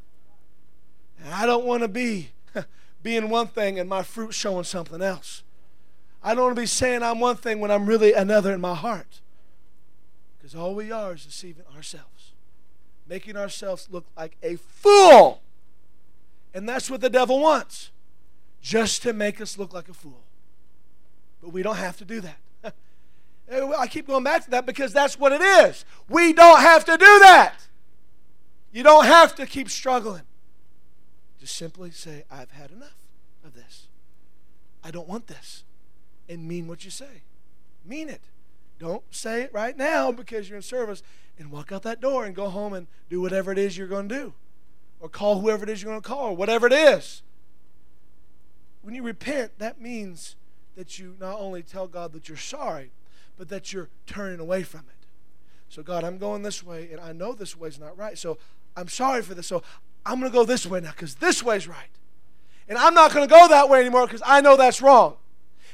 [1.23, 2.31] And I don't want to be
[3.03, 5.43] being one thing and my fruit showing something else.
[6.23, 8.75] I don't want to be saying I'm one thing when I'm really another in my
[8.75, 9.21] heart.
[10.37, 12.33] Because all we are is deceiving ourselves,
[13.09, 15.41] making ourselves look like a fool.
[16.55, 17.91] And that's what the devil wants,
[18.63, 20.23] just to make us look like a fool.
[21.43, 22.39] But we don't have to do that.
[23.51, 25.85] I keep going back to that because that's what it is.
[26.09, 27.55] We don't have to do that.
[28.73, 30.23] You don't have to keep struggling.
[31.39, 32.97] Just simply say, I've had enough
[33.45, 33.87] of this.
[34.83, 35.65] I don't want this.
[36.29, 37.23] And mean what you say.
[37.85, 38.23] Mean it.
[38.79, 41.03] Don't say it right now because you're in service
[41.39, 44.09] and walk out that door and go home and do whatever it is you're going
[44.09, 44.35] to do.
[44.99, 47.23] Or call whoever it is you're going to call, or whatever it is.
[48.83, 50.37] When you repent, that means
[50.75, 52.91] that you not only tell God that you're sorry,
[53.37, 55.07] but that you're turning away from it.
[55.69, 58.17] So, God, I'm going this way, and I know this way's not right.
[58.17, 58.39] So,
[58.77, 59.47] I'm sorry for this.
[59.47, 59.63] So,
[60.05, 61.91] I'm going to go this way now because this way's right.
[62.69, 65.17] And I'm not going to go that way anymore because I know that's wrong.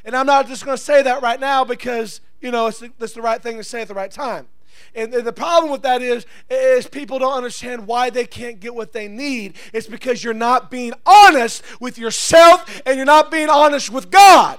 [0.04, 2.90] And I'm not just going to say that right now because, you know, it's the,
[2.98, 4.48] it's the right thing to say at the right time.
[4.94, 8.92] And the problem with that is, is people don't understand why they can't get what
[8.92, 9.54] they need.
[9.72, 14.58] It's because you're not being honest with yourself and you're not being honest with God.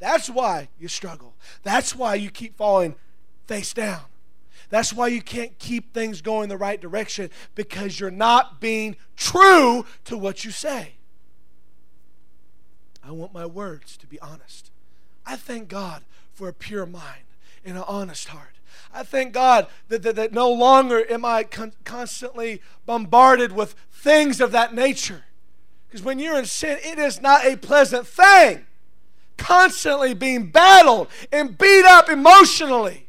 [0.00, 1.34] That's why you struggle.
[1.62, 2.96] That's why you keep falling
[3.46, 4.00] face down.
[4.70, 9.84] That's why you can't keep things going the right direction because you're not being true
[10.04, 10.94] to what you say.
[13.04, 14.70] I want my words to be honest.
[15.26, 17.24] I thank God for a pure mind
[17.64, 18.58] and an honest heart.
[18.92, 24.40] I thank God that, that, that no longer am I con- constantly bombarded with things
[24.40, 25.24] of that nature.
[25.88, 28.66] Because when you're in sin, it is not a pleasant thing.
[29.40, 33.08] Constantly being battled and beat up emotionally.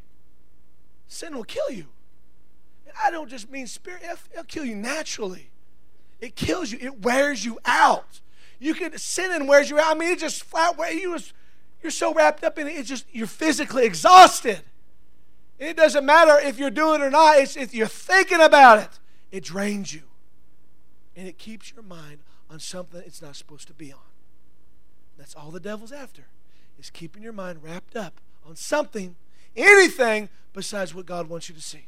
[1.09, 1.87] Sin will kill you.
[2.87, 4.01] And I don't just mean spirit,
[4.31, 5.51] it'll, kill you naturally.
[6.21, 8.21] It kills you, it wears you out.
[8.59, 9.93] You can sin and wears you out.
[9.93, 11.11] I mean, it just flat wear you.
[11.11, 11.33] Was,
[11.83, 14.61] you're so wrapped up in it, it's just you're physically exhausted.
[15.59, 17.39] It doesn't matter if you're doing it or not.
[17.39, 18.99] It's if you're thinking about it,
[19.31, 20.03] it drains you,
[21.13, 22.19] and it keeps your mind
[22.49, 24.10] on something it's not supposed to be on.
[25.21, 26.23] That's all the devil's after,
[26.79, 29.15] is keeping your mind wrapped up on something,
[29.55, 31.85] anything besides what God wants you to see.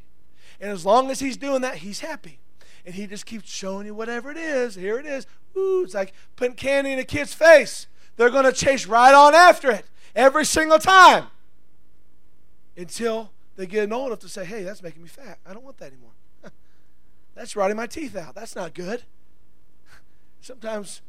[0.61, 2.37] And as long as he's doing that, he's happy
[2.85, 4.75] and he just keeps showing you whatever it is.
[4.75, 5.25] Here it is.
[5.57, 7.87] Ooh, it's like putting candy in a kid's face.
[8.17, 11.25] They're going to chase right on after it every single time
[12.77, 15.39] until they get old enough to say, hey, that's making me fat.
[15.43, 16.11] I don't want that anymore.
[17.33, 18.35] that's rotting my teeth out.
[18.35, 19.01] That's not good.
[20.39, 21.01] Sometimes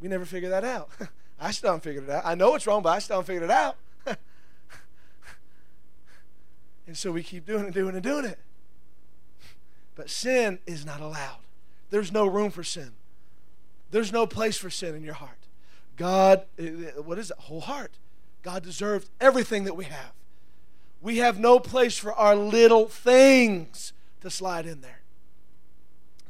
[0.00, 0.90] we never figure that out.
[1.42, 2.22] I still haven't figured it out.
[2.24, 3.76] I know it's wrong, but I still haven't figured it out.
[6.86, 8.38] and so we keep doing and doing and doing it.
[9.96, 11.40] But sin is not allowed.
[11.90, 12.92] There's no room for sin.
[13.90, 15.48] There's no place for sin in your heart.
[15.96, 17.36] God, eh, eh, what is it?
[17.38, 17.98] Whole heart.
[18.42, 20.12] God deserved everything that we have.
[21.00, 25.00] We have no place for our little things to slide in there.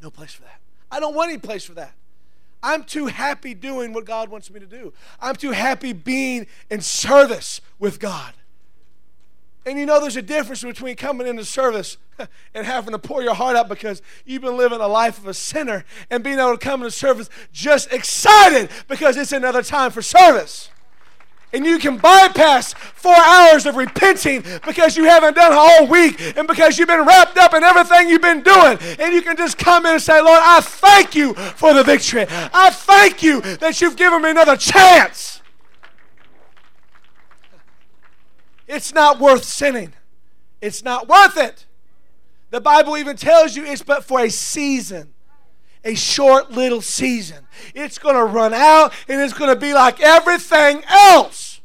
[0.03, 0.61] No place for that.
[0.91, 1.93] I don't want any place for that.
[2.63, 4.93] I'm too happy doing what God wants me to do.
[5.21, 8.35] I'm too happy being in service with God.
[9.65, 11.97] And you know, there's a difference between coming into service
[12.55, 15.35] and having to pour your heart out because you've been living a life of a
[15.35, 20.03] sinner and being able to come into service just excited because it's another time for
[20.03, 20.69] service.
[21.53, 26.49] And you can bypass four hours of repenting because you haven't done all week and
[26.49, 28.79] because you've been wrapped up in everything you've been doing.
[28.99, 32.27] And you can just come in and say, Lord, I thank you for the victory.
[32.29, 35.43] I thank you that you've given me another chance.
[38.67, 39.93] It's not worth sinning.
[40.63, 41.67] It's not worth it.
[42.51, 45.13] The Bible even tells you it's but for a season,
[45.85, 47.47] a short little season.
[47.75, 51.61] It's going to run out and it's going to be like everything else.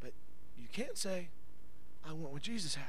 [0.00, 0.12] But
[0.58, 1.28] you can't say,
[2.06, 2.84] I want what Jesus has.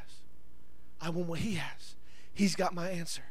[1.02, 1.96] I want what He has.
[2.34, 3.24] He's got my answer,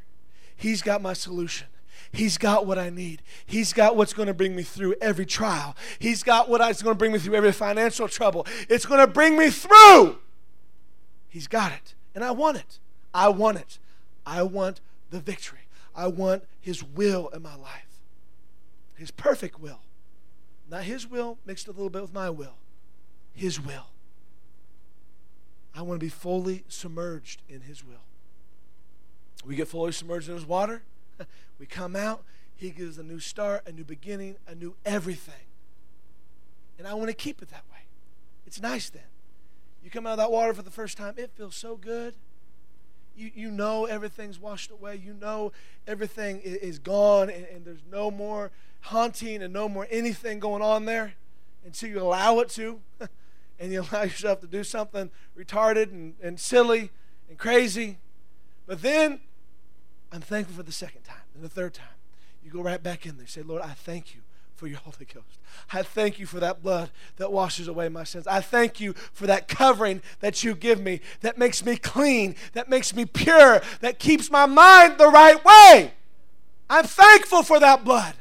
[0.57, 1.69] He's got my solution.
[2.13, 3.23] He's got what I need.
[3.45, 5.77] He's got what's going to bring me through every trial.
[5.99, 8.47] He's got what is going to bring me through every financial trouble.
[8.69, 10.19] It's going to bring me through.
[11.29, 11.95] He's got it.
[12.15, 12.79] And I want it.
[13.13, 13.79] I want it.
[14.25, 14.81] I want
[15.11, 15.69] the victory.
[15.95, 18.01] I want His will in my life.
[18.95, 19.81] His perfect will.
[20.69, 22.57] Not His will mixed a little bit with my will.
[23.33, 23.89] His will.
[25.75, 28.05] I want to be fully submerged in His will.
[29.45, 30.83] We get fully submerged in His water
[31.59, 35.35] we come out, He gives a new start, a new beginning, a new everything.
[36.79, 37.87] And I want to keep it that way.
[38.47, 39.03] It's nice then.
[39.83, 42.15] You come out of that water for the first time, it feels so good.
[43.17, 44.97] You, you know everything's washed away.
[44.97, 45.53] You know
[45.87, 48.51] everything is, is gone, and, and there's no more
[48.81, 51.15] haunting and no more anything going on there
[51.65, 52.81] until you allow it to.
[53.59, 56.91] and you allow yourself to do something retarded and, and silly
[57.29, 57.99] and crazy.
[58.67, 59.21] But then
[60.13, 61.87] I'm thankful for the second time and the third time.
[62.45, 63.27] You go right back in there.
[63.27, 64.21] Say, Lord, I thank you
[64.57, 65.39] for your Holy Ghost.
[65.73, 68.27] I thank you for that blood that washes away my sins.
[68.27, 72.69] I thank you for that covering that you give me that makes me clean, that
[72.69, 75.93] makes me pure, that keeps my mind the right way.
[76.69, 78.15] I'm thankful for that blood.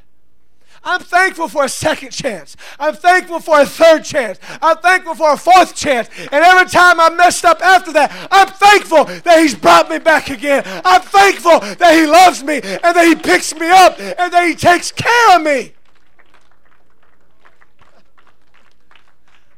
[0.85, 2.55] I'm thankful for a second chance.
[2.79, 4.37] I'm thankful for a third chance.
[4.61, 6.09] I'm thankful for a fourth chance.
[6.19, 10.29] And every time I messed up after that, I'm thankful that He's brought me back
[10.29, 10.61] again.
[10.85, 14.53] I'm thankful that He loves me and that He picks me up and that He
[14.53, 15.73] takes care of me.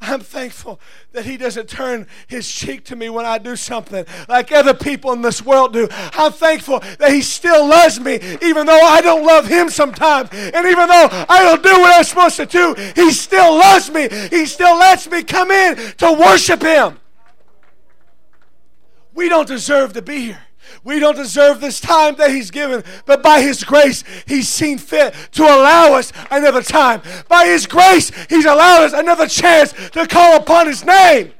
[0.02, 0.80] I'm thankful
[1.14, 5.12] that He doesn't turn His cheek to me when I do something like other people
[5.12, 5.88] in this world do.
[5.92, 10.30] I'm thankful that He still loves me, even though I don't love Him sometimes.
[10.32, 14.08] And even though I don't do what I'm supposed to do, He still loves me.
[14.30, 17.00] He still lets me come in to worship Him.
[19.14, 20.47] We don't deserve to be here.
[20.84, 25.14] We don't deserve this time that He's given, but by His grace, He's seen fit
[25.34, 27.02] to allow us another time.
[27.28, 31.34] By His grace, He's allowed us another chance to call upon His name.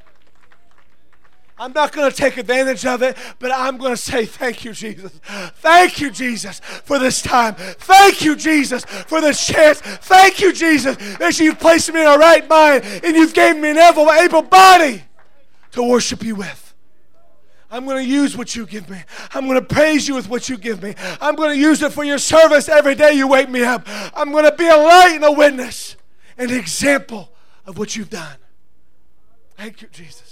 [1.60, 4.74] I'm not going to take advantage of it, but I'm going to say thank you,
[4.74, 5.12] Jesus.
[5.56, 7.56] Thank you, Jesus, for this time.
[7.56, 9.80] Thank you, Jesus, for this chance.
[9.82, 13.72] Thank you, Jesus, that you've placed me in a right mind and you've given me
[13.72, 15.04] an able, able body
[15.72, 16.67] to worship you with.
[17.70, 19.02] I'm going to use what you give me.
[19.34, 20.96] I'm going to praise you with what you give me.
[21.20, 23.84] I'm going to use it for your service every day you wake me up.
[24.16, 25.96] I'm going to be a light and a witness,
[26.38, 27.30] an example
[27.66, 28.38] of what you've done.
[29.58, 30.27] Thank you, Jesus.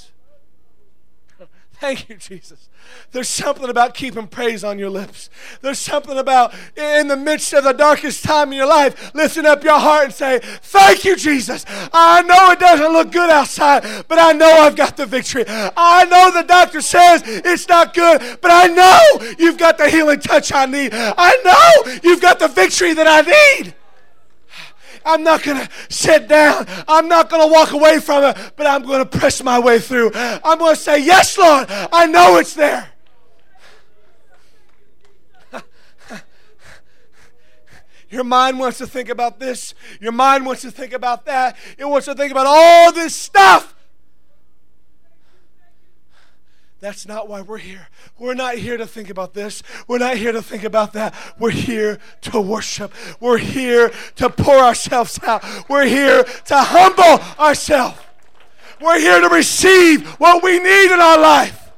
[1.86, 2.68] Thank you, Jesus.
[3.12, 5.30] There's something about keeping praise on your lips.
[5.62, 9.64] There's something about in the midst of the darkest time in your life, lifting up
[9.64, 11.64] your heart and say, Thank you, Jesus.
[11.94, 15.46] I know it doesn't look good outside, but I know I've got the victory.
[15.48, 20.22] I know the doctor says it's not good, but I know you've got the healing
[20.22, 20.90] touch I need.
[20.92, 23.76] I know you've got the victory that I need.
[25.06, 26.66] I'm not going to sit down.
[26.88, 29.80] I'm not going to walk away from it, but I'm going to press my way
[29.80, 30.12] through.
[30.16, 32.90] I'm going to say, Yes, Lord, I know it's there.
[38.10, 39.74] Your mind wants to think about this.
[40.00, 41.58] Your mind wants to think about that.
[41.78, 43.75] It wants to think about all this stuff.
[46.86, 47.88] That's not why we're here.
[48.20, 49.64] We're not here to think about this.
[49.88, 51.16] We're not here to think about that.
[51.40, 52.94] We're here to worship.
[53.20, 55.44] We're here to pour ourselves out.
[55.68, 57.98] We're here to humble ourselves.
[58.80, 61.72] We're here to receive what we need in our life.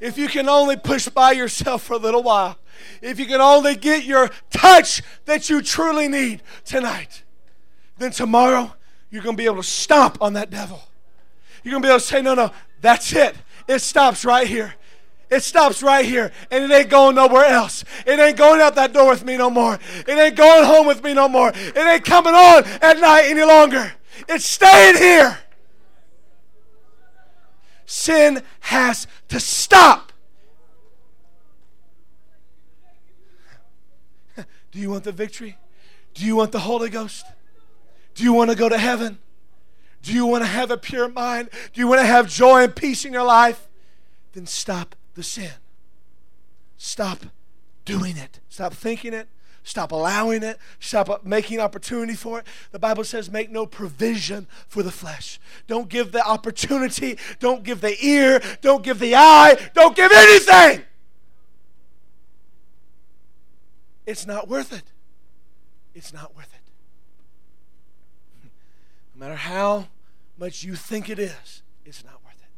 [0.00, 2.58] If you can only push by yourself for a little while,
[3.00, 7.22] if you can only get your touch that you truly need tonight,
[7.96, 8.74] then tomorrow
[9.08, 10.82] you're going to be able to stomp on that devil.
[11.62, 12.50] You're going to be able to say, no, no,
[12.80, 13.36] that's it.
[13.68, 14.74] It stops right here.
[15.32, 17.84] It stops right here and it ain't going nowhere else.
[18.06, 19.78] It ain't going out that door with me no more.
[20.06, 21.48] It ain't going home with me no more.
[21.54, 23.94] It ain't coming on at night any longer.
[24.28, 25.38] It's staying here.
[27.86, 30.12] Sin has to stop.
[34.36, 35.56] Do you want the victory?
[36.12, 37.24] Do you want the Holy Ghost?
[38.14, 39.18] Do you want to go to heaven?
[40.02, 41.50] Do you want to have a pure mind?
[41.72, 43.68] Do you want to have joy and peace in your life?
[44.32, 45.52] Then stop the sin.
[46.76, 47.26] Stop
[47.84, 48.40] doing it.
[48.48, 49.28] Stop thinking it.
[49.64, 50.58] Stop allowing it.
[50.80, 52.46] Stop uh, making opportunity for it.
[52.72, 55.38] The Bible says, make no provision for the flesh.
[55.68, 57.16] Don't give the opportunity.
[57.38, 58.42] Don't give the ear.
[58.60, 59.56] Don't give the eye.
[59.74, 60.84] Don't give anything.
[64.04, 64.84] It's not worth it.
[65.94, 66.61] It's not worth it.
[69.22, 69.86] Matter how
[70.36, 72.50] much you think it is, it's not worth it.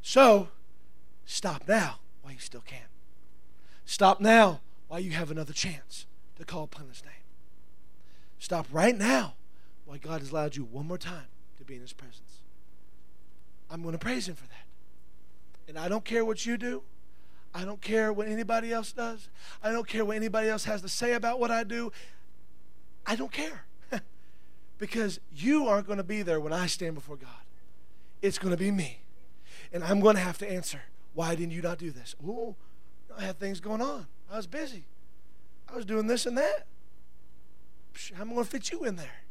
[0.00, 0.48] So,
[1.26, 2.86] stop now while you still can.
[3.84, 6.06] Stop now while you have another chance
[6.36, 7.12] to call upon His name.
[8.38, 9.34] Stop right now
[9.84, 11.26] while God has allowed you one more time
[11.58, 12.40] to be in His presence.
[13.68, 14.64] I'm going to praise Him for that.
[15.68, 16.84] And I don't care what you do.
[17.54, 19.28] I don't care what anybody else does.
[19.62, 21.92] I don't care what anybody else has to say about what I do.
[23.04, 23.66] I don't care
[24.78, 27.30] because you aren't going to be there when I stand before God.
[28.22, 29.00] It's going to be me.
[29.72, 30.82] And I'm going to have to answer,
[31.14, 32.14] why didn't you not do this?
[32.26, 32.56] Oh,
[33.16, 34.06] I had things going on.
[34.30, 34.84] I was busy.
[35.68, 36.66] I was doing this and that.
[38.14, 39.22] How am I going to fit you in there?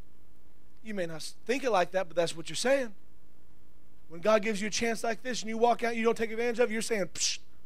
[0.83, 2.93] You may not think it like that, but that's what you're saying.
[4.07, 6.31] When God gives you a chance like this and you walk out, you don't take
[6.31, 7.09] advantage of it, you're saying,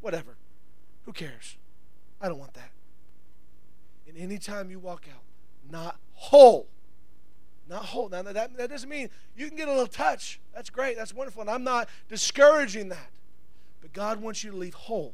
[0.01, 0.37] whatever.
[1.05, 1.57] Who cares?
[2.21, 2.71] I don't want that.
[4.07, 5.23] And anytime you walk out,
[5.69, 6.67] not whole,
[7.69, 8.09] not whole.
[8.09, 10.39] Now, that, that doesn't mean you can get a little touch.
[10.53, 10.97] That's great.
[10.97, 11.41] That's wonderful.
[11.41, 13.11] And I'm not discouraging that.
[13.79, 15.13] But God wants you to leave whole,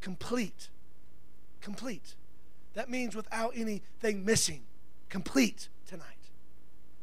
[0.00, 0.70] complete.
[1.60, 2.14] Complete.
[2.74, 4.62] That means without anything missing.
[5.08, 6.06] Complete tonight.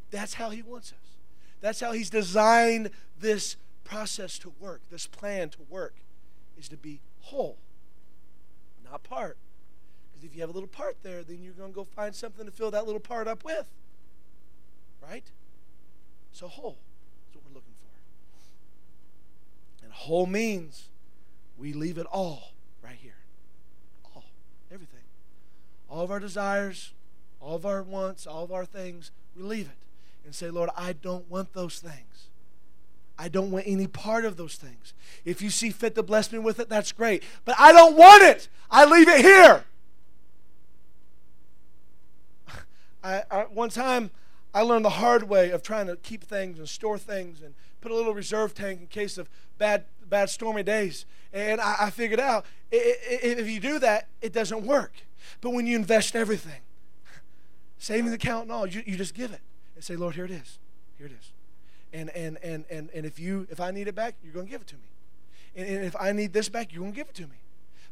[0.10, 1.18] That's how He wants us.
[1.62, 5.96] That's how He's designed this process to work, this plan to work,
[6.58, 7.58] is to be whole,
[8.84, 9.38] not part.
[10.12, 12.46] Because if you have a little part there, then you're going to go find something
[12.46, 13.68] to fill that little part up with.
[15.02, 15.26] Right?
[16.32, 16.78] So whole
[17.30, 17.90] is what we're looking for.
[19.84, 20.90] And whole means
[21.58, 23.18] we leave it all right here.
[24.16, 24.26] All.
[24.72, 25.00] Everything.
[25.90, 26.94] All of our desires,
[27.40, 29.78] all of our wants, all of our things, we leave it
[30.26, 32.28] and say, Lord, I don't want those things.
[33.18, 34.94] I don't want any part of those things.
[35.26, 37.24] If you see fit to bless me with it, that's great.
[37.44, 38.48] But I don't want it.
[38.72, 39.66] I leave it here.
[43.04, 44.12] I, I, one time,
[44.54, 47.92] I learned the hard way of trying to keep things and store things and put
[47.92, 51.06] a little reserve tank in case of bad, bad stormy days.
[51.32, 54.94] And I, I figured out if you do that, it doesn't work.
[55.42, 56.62] But when you invest everything,
[57.78, 59.42] savings account and all, you, you just give it
[59.76, 60.58] and say, Lord, here it is.
[60.98, 61.32] Here it is.
[61.94, 64.52] And, and, and, and, and if, you, if I need it back, you're going to
[64.52, 64.82] give it to me.
[65.56, 67.38] And, and if I need this back, you're going to give it to me.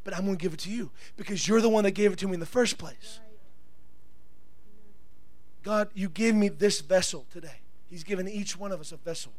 [0.04, 2.20] But I'm going to give it to you because you're the one that gave it
[2.20, 3.20] to me in the first place.
[5.68, 7.60] God, you gave me this vessel today.
[7.90, 9.34] He's given each one of us a vessel,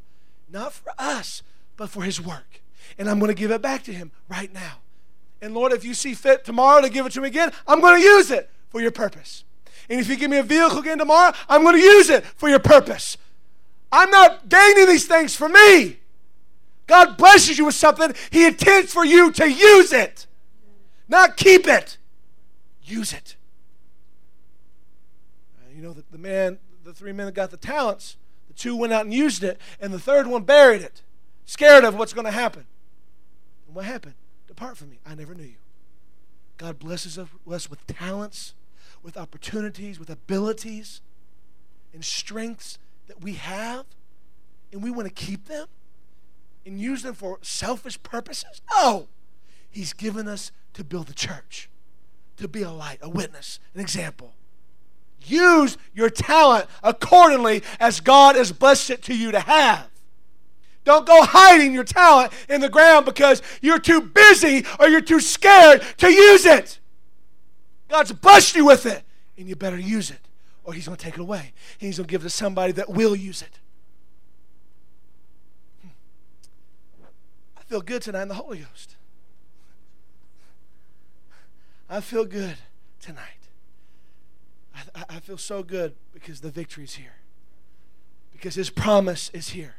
[0.47, 1.43] not for us,
[1.79, 2.61] but for His work.
[2.99, 4.81] And I'm going to give it back to Him right now.
[5.41, 7.99] And Lord, if you see fit tomorrow to give it to me again, I'm going
[7.99, 9.45] to use it for your purpose.
[9.89, 12.51] And if you give me a vehicle again tomorrow, I'm going to use it for
[12.51, 13.16] your purpose.
[13.91, 15.99] I'm not gaining these things for me.
[16.87, 20.26] God blesses you with something, He intends for you to use it,
[21.09, 21.97] not keep it.
[22.83, 23.38] Use it.
[25.79, 28.16] You know, the, the man, the three men that got the talents,
[28.49, 31.03] the two went out and used it, and the third one buried it,
[31.45, 32.66] scared of what's going to happen.
[33.64, 34.14] And what happened?
[34.49, 34.99] Depart from me.
[35.07, 35.59] I never knew you.
[36.57, 38.57] God blesses us with talents,
[39.05, 41.01] with opportunities, with abilities,
[41.95, 43.87] and strengths that we have,
[44.72, 45.68] and we want to keep them
[46.66, 48.62] and use them for selfish purposes?
[48.74, 49.07] No.
[49.70, 51.70] He's given us to build the church,
[52.37, 54.35] to be a light, a witness, an example.
[55.24, 59.88] Use your talent accordingly as God has blessed it to you to have.
[60.84, 65.20] Don't go hiding your talent in the ground because you're too busy or you're too
[65.20, 66.78] scared to use it.
[67.88, 69.02] God's blessed you with it,
[69.36, 70.20] and you better use it,
[70.64, 71.52] or He's going to take it away.
[71.78, 73.58] He's going to give it to somebody that will use it.
[77.56, 78.96] I feel good tonight in the Holy Ghost.
[81.90, 82.56] I feel good
[83.00, 83.38] tonight.
[84.95, 87.16] I, I- feel so good because the victory is here,
[88.33, 89.76] because His promise is here.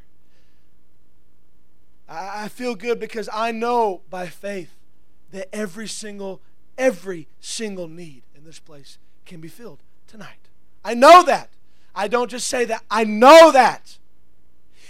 [2.07, 4.75] I, I feel good because I know by faith
[5.31, 6.41] that every single,
[6.77, 10.49] every single need in this place can be filled tonight.
[10.83, 11.49] I know that.
[11.95, 13.97] I don't just say that, I know that.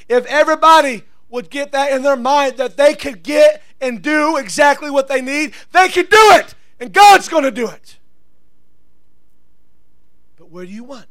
[0.07, 4.89] If everybody would get that in their mind that they could get and do exactly
[4.89, 6.55] what they need, they could do it.
[6.79, 7.98] And God's going to do it.
[10.49, 11.07] Where do you want?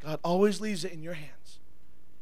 [0.00, 1.58] God always leaves it in your hands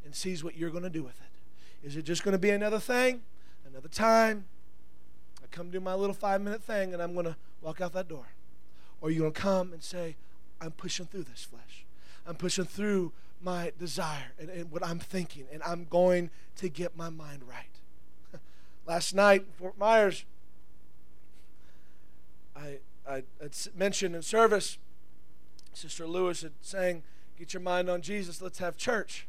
[0.04, 1.86] and sees what you're going to do with it.
[1.86, 3.22] Is it just going to be another thing,
[3.66, 4.46] another time?
[5.42, 8.09] I come do my little five minute thing and I'm going to walk out that
[8.09, 8.26] door.
[9.00, 10.16] Or are you going to come and say,
[10.61, 11.84] I'm pushing through this flesh.
[12.26, 16.96] I'm pushing through my desire and, and what I'm thinking, and I'm going to get
[16.96, 18.40] my mind right.
[18.86, 20.24] Last night, in Fort Myers,
[22.57, 22.78] I,
[23.09, 23.22] I
[23.76, 24.78] mentioned in service,
[25.77, 27.03] Sister Lewis had sang,
[27.39, 29.27] Get your mind on Jesus, let's have church.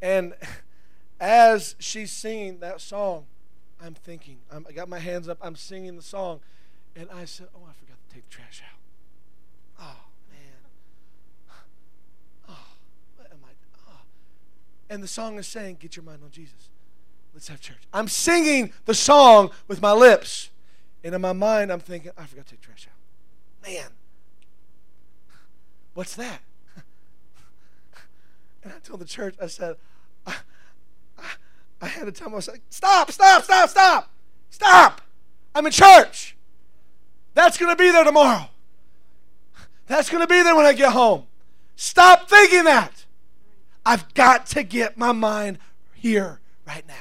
[0.00, 0.34] And
[1.18, 3.26] as she's singing that song,
[3.82, 6.40] I'm thinking, I'm, I got my hands up, I'm singing the song,
[6.94, 8.78] and I said, Oh, I forgot to take the trash out.
[9.80, 10.38] Oh, man.
[12.48, 12.76] Oh,
[13.16, 13.50] what am I?
[13.90, 14.02] Oh.
[14.88, 16.70] And the song is saying, Get your mind on Jesus.
[17.32, 17.82] Let's have church.
[17.92, 20.50] I'm singing the song with my lips.
[21.02, 23.68] And in my mind, I'm thinking, I forgot to take trash out.
[23.68, 23.90] Man,
[25.94, 26.40] what's that?
[28.62, 29.76] And I told the church, I said,
[30.26, 30.36] I,
[31.18, 31.24] I,
[31.82, 34.10] I had to tell myself, stop, stop, stop, stop,
[34.48, 35.02] stop.
[35.54, 36.34] I'm in church.
[37.34, 38.48] That's going to be there tomorrow.
[39.86, 41.26] That's going to be there when I get home.
[41.76, 43.04] Stop thinking that.
[43.84, 45.58] I've got to get my mind
[45.92, 46.94] here right now.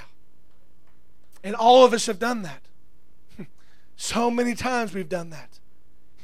[1.43, 2.61] And all of us have done that.
[3.95, 5.59] So many times we've done that.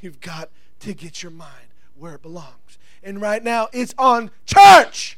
[0.02, 0.50] You've got
[0.82, 1.69] to get your mind
[2.00, 2.78] where it belongs.
[3.04, 5.18] And right now, it's on church.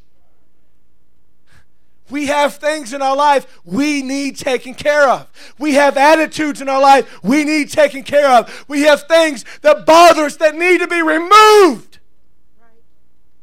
[2.09, 5.27] We have things in our life we need taken care of.
[5.57, 8.65] We have attitudes in our life we need taken care of.
[8.67, 11.99] We have things that bother us that need to be removed.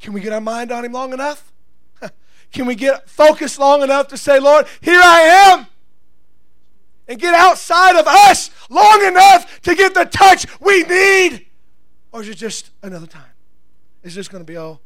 [0.00, 1.50] Can we get our mind on Him long enough?
[2.52, 5.20] Can we get focused long enough to say, Lord, here I
[5.56, 5.66] am?
[7.08, 11.46] And get outside of us long enough to get the touch we need?
[12.12, 13.27] Or is it just another time?
[14.02, 14.80] Is this going to be, oh,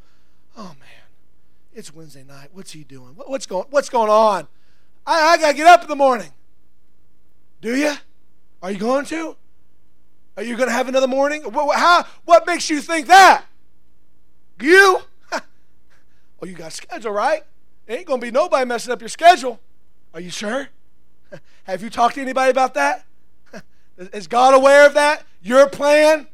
[0.57, 1.03] oh man,
[1.73, 2.49] it's Wednesday night.
[2.53, 3.15] What's he doing?
[3.15, 4.49] What's going, what's going on?
[5.07, 6.31] I, I got to get up in the morning.
[7.61, 7.95] Do you?
[8.63, 9.37] Are you going to?
[10.37, 11.45] Are you going to have another morning?
[11.53, 13.45] How, what makes you think that?
[14.61, 15.01] You?
[15.33, 15.41] oh,
[16.47, 17.43] you got a schedule, right?
[17.89, 19.61] Ain't going to be nobody messing up your schedule.
[20.15, 20.69] Are you sure?
[21.65, 23.05] Have you talked to anybody about that?
[23.99, 25.25] Is God aware of that?
[25.43, 26.29] Your plan?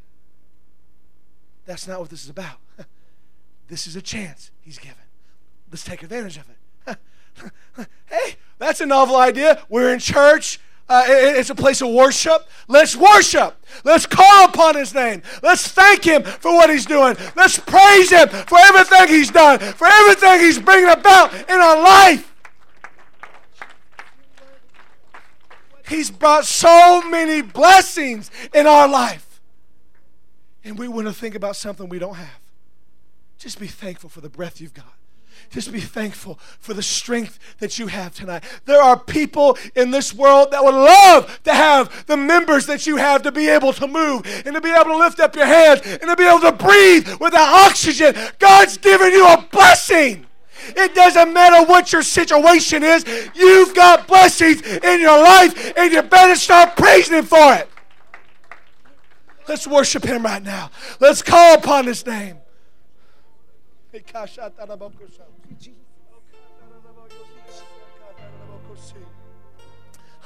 [1.64, 2.58] That's not what this is about.
[3.68, 4.96] This is a chance He's given.
[5.70, 7.86] Let's take advantage of it.
[8.06, 9.62] hey, that's a novel idea.
[9.68, 10.58] We're in church.
[10.88, 12.48] Uh, it's a place of worship.
[12.66, 13.62] Let's worship.
[13.84, 15.22] Let's call upon His name.
[15.42, 17.14] Let's thank Him for what He's doing.
[17.36, 22.34] Let's praise Him for everything He's done, for everything He's bringing about in our life.
[25.88, 29.40] He's brought so many blessings in our life.
[30.64, 32.40] And we want to think about something we don't have.
[33.38, 34.94] Just be thankful for the breath you've got.
[35.50, 38.44] Just be thankful for the strength that you have tonight.
[38.64, 42.96] There are people in this world that would love to have the members that you
[42.96, 45.80] have to be able to move and to be able to lift up your hands
[45.84, 48.14] and to be able to breathe without oxygen.
[48.38, 50.26] God's given you a blessing.
[50.76, 56.02] It doesn't matter what your situation is, you've got blessings in your life, and you
[56.02, 57.70] better start praising Him for it.
[59.46, 60.70] Let's worship Him right now.
[61.00, 62.38] Let's call upon His name.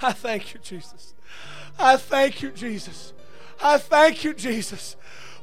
[0.02, 1.14] I thank you, Jesus.
[1.78, 3.12] I thank you, Jesus.
[3.62, 4.96] I thank you, Jesus.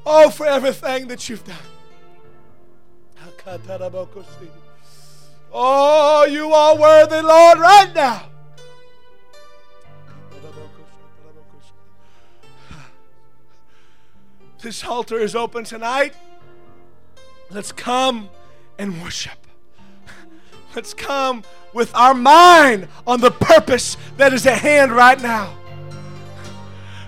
[0.06, 1.58] Oh, for everything that you've done.
[5.52, 8.26] Oh, you are worthy, Lord, right now.
[14.62, 16.14] This altar is open tonight.
[17.52, 18.30] Let's come
[18.78, 19.34] and worship.
[20.76, 21.44] Let's come
[21.74, 25.56] with our mind on the purpose that is at hand right now.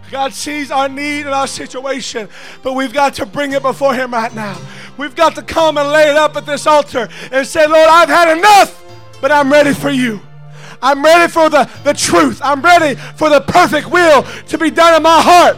[0.09, 2.27] God sees our need and our situation,
[2.63, 4.59] but we've got to bring it before Him right now.
[4.97, 8.09] We've got to come and lay it up at this altar and say, Lord, I've
[8.09, 8.83] had enough,
[9.21, 10.19] but I'm ready for you.
[10.81, 12.41] I'm ready for the, the truth.
[12.43, 15.57] I'm ready for the perfect will to be done in my heart.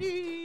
[0.00, 0.37] Daddy.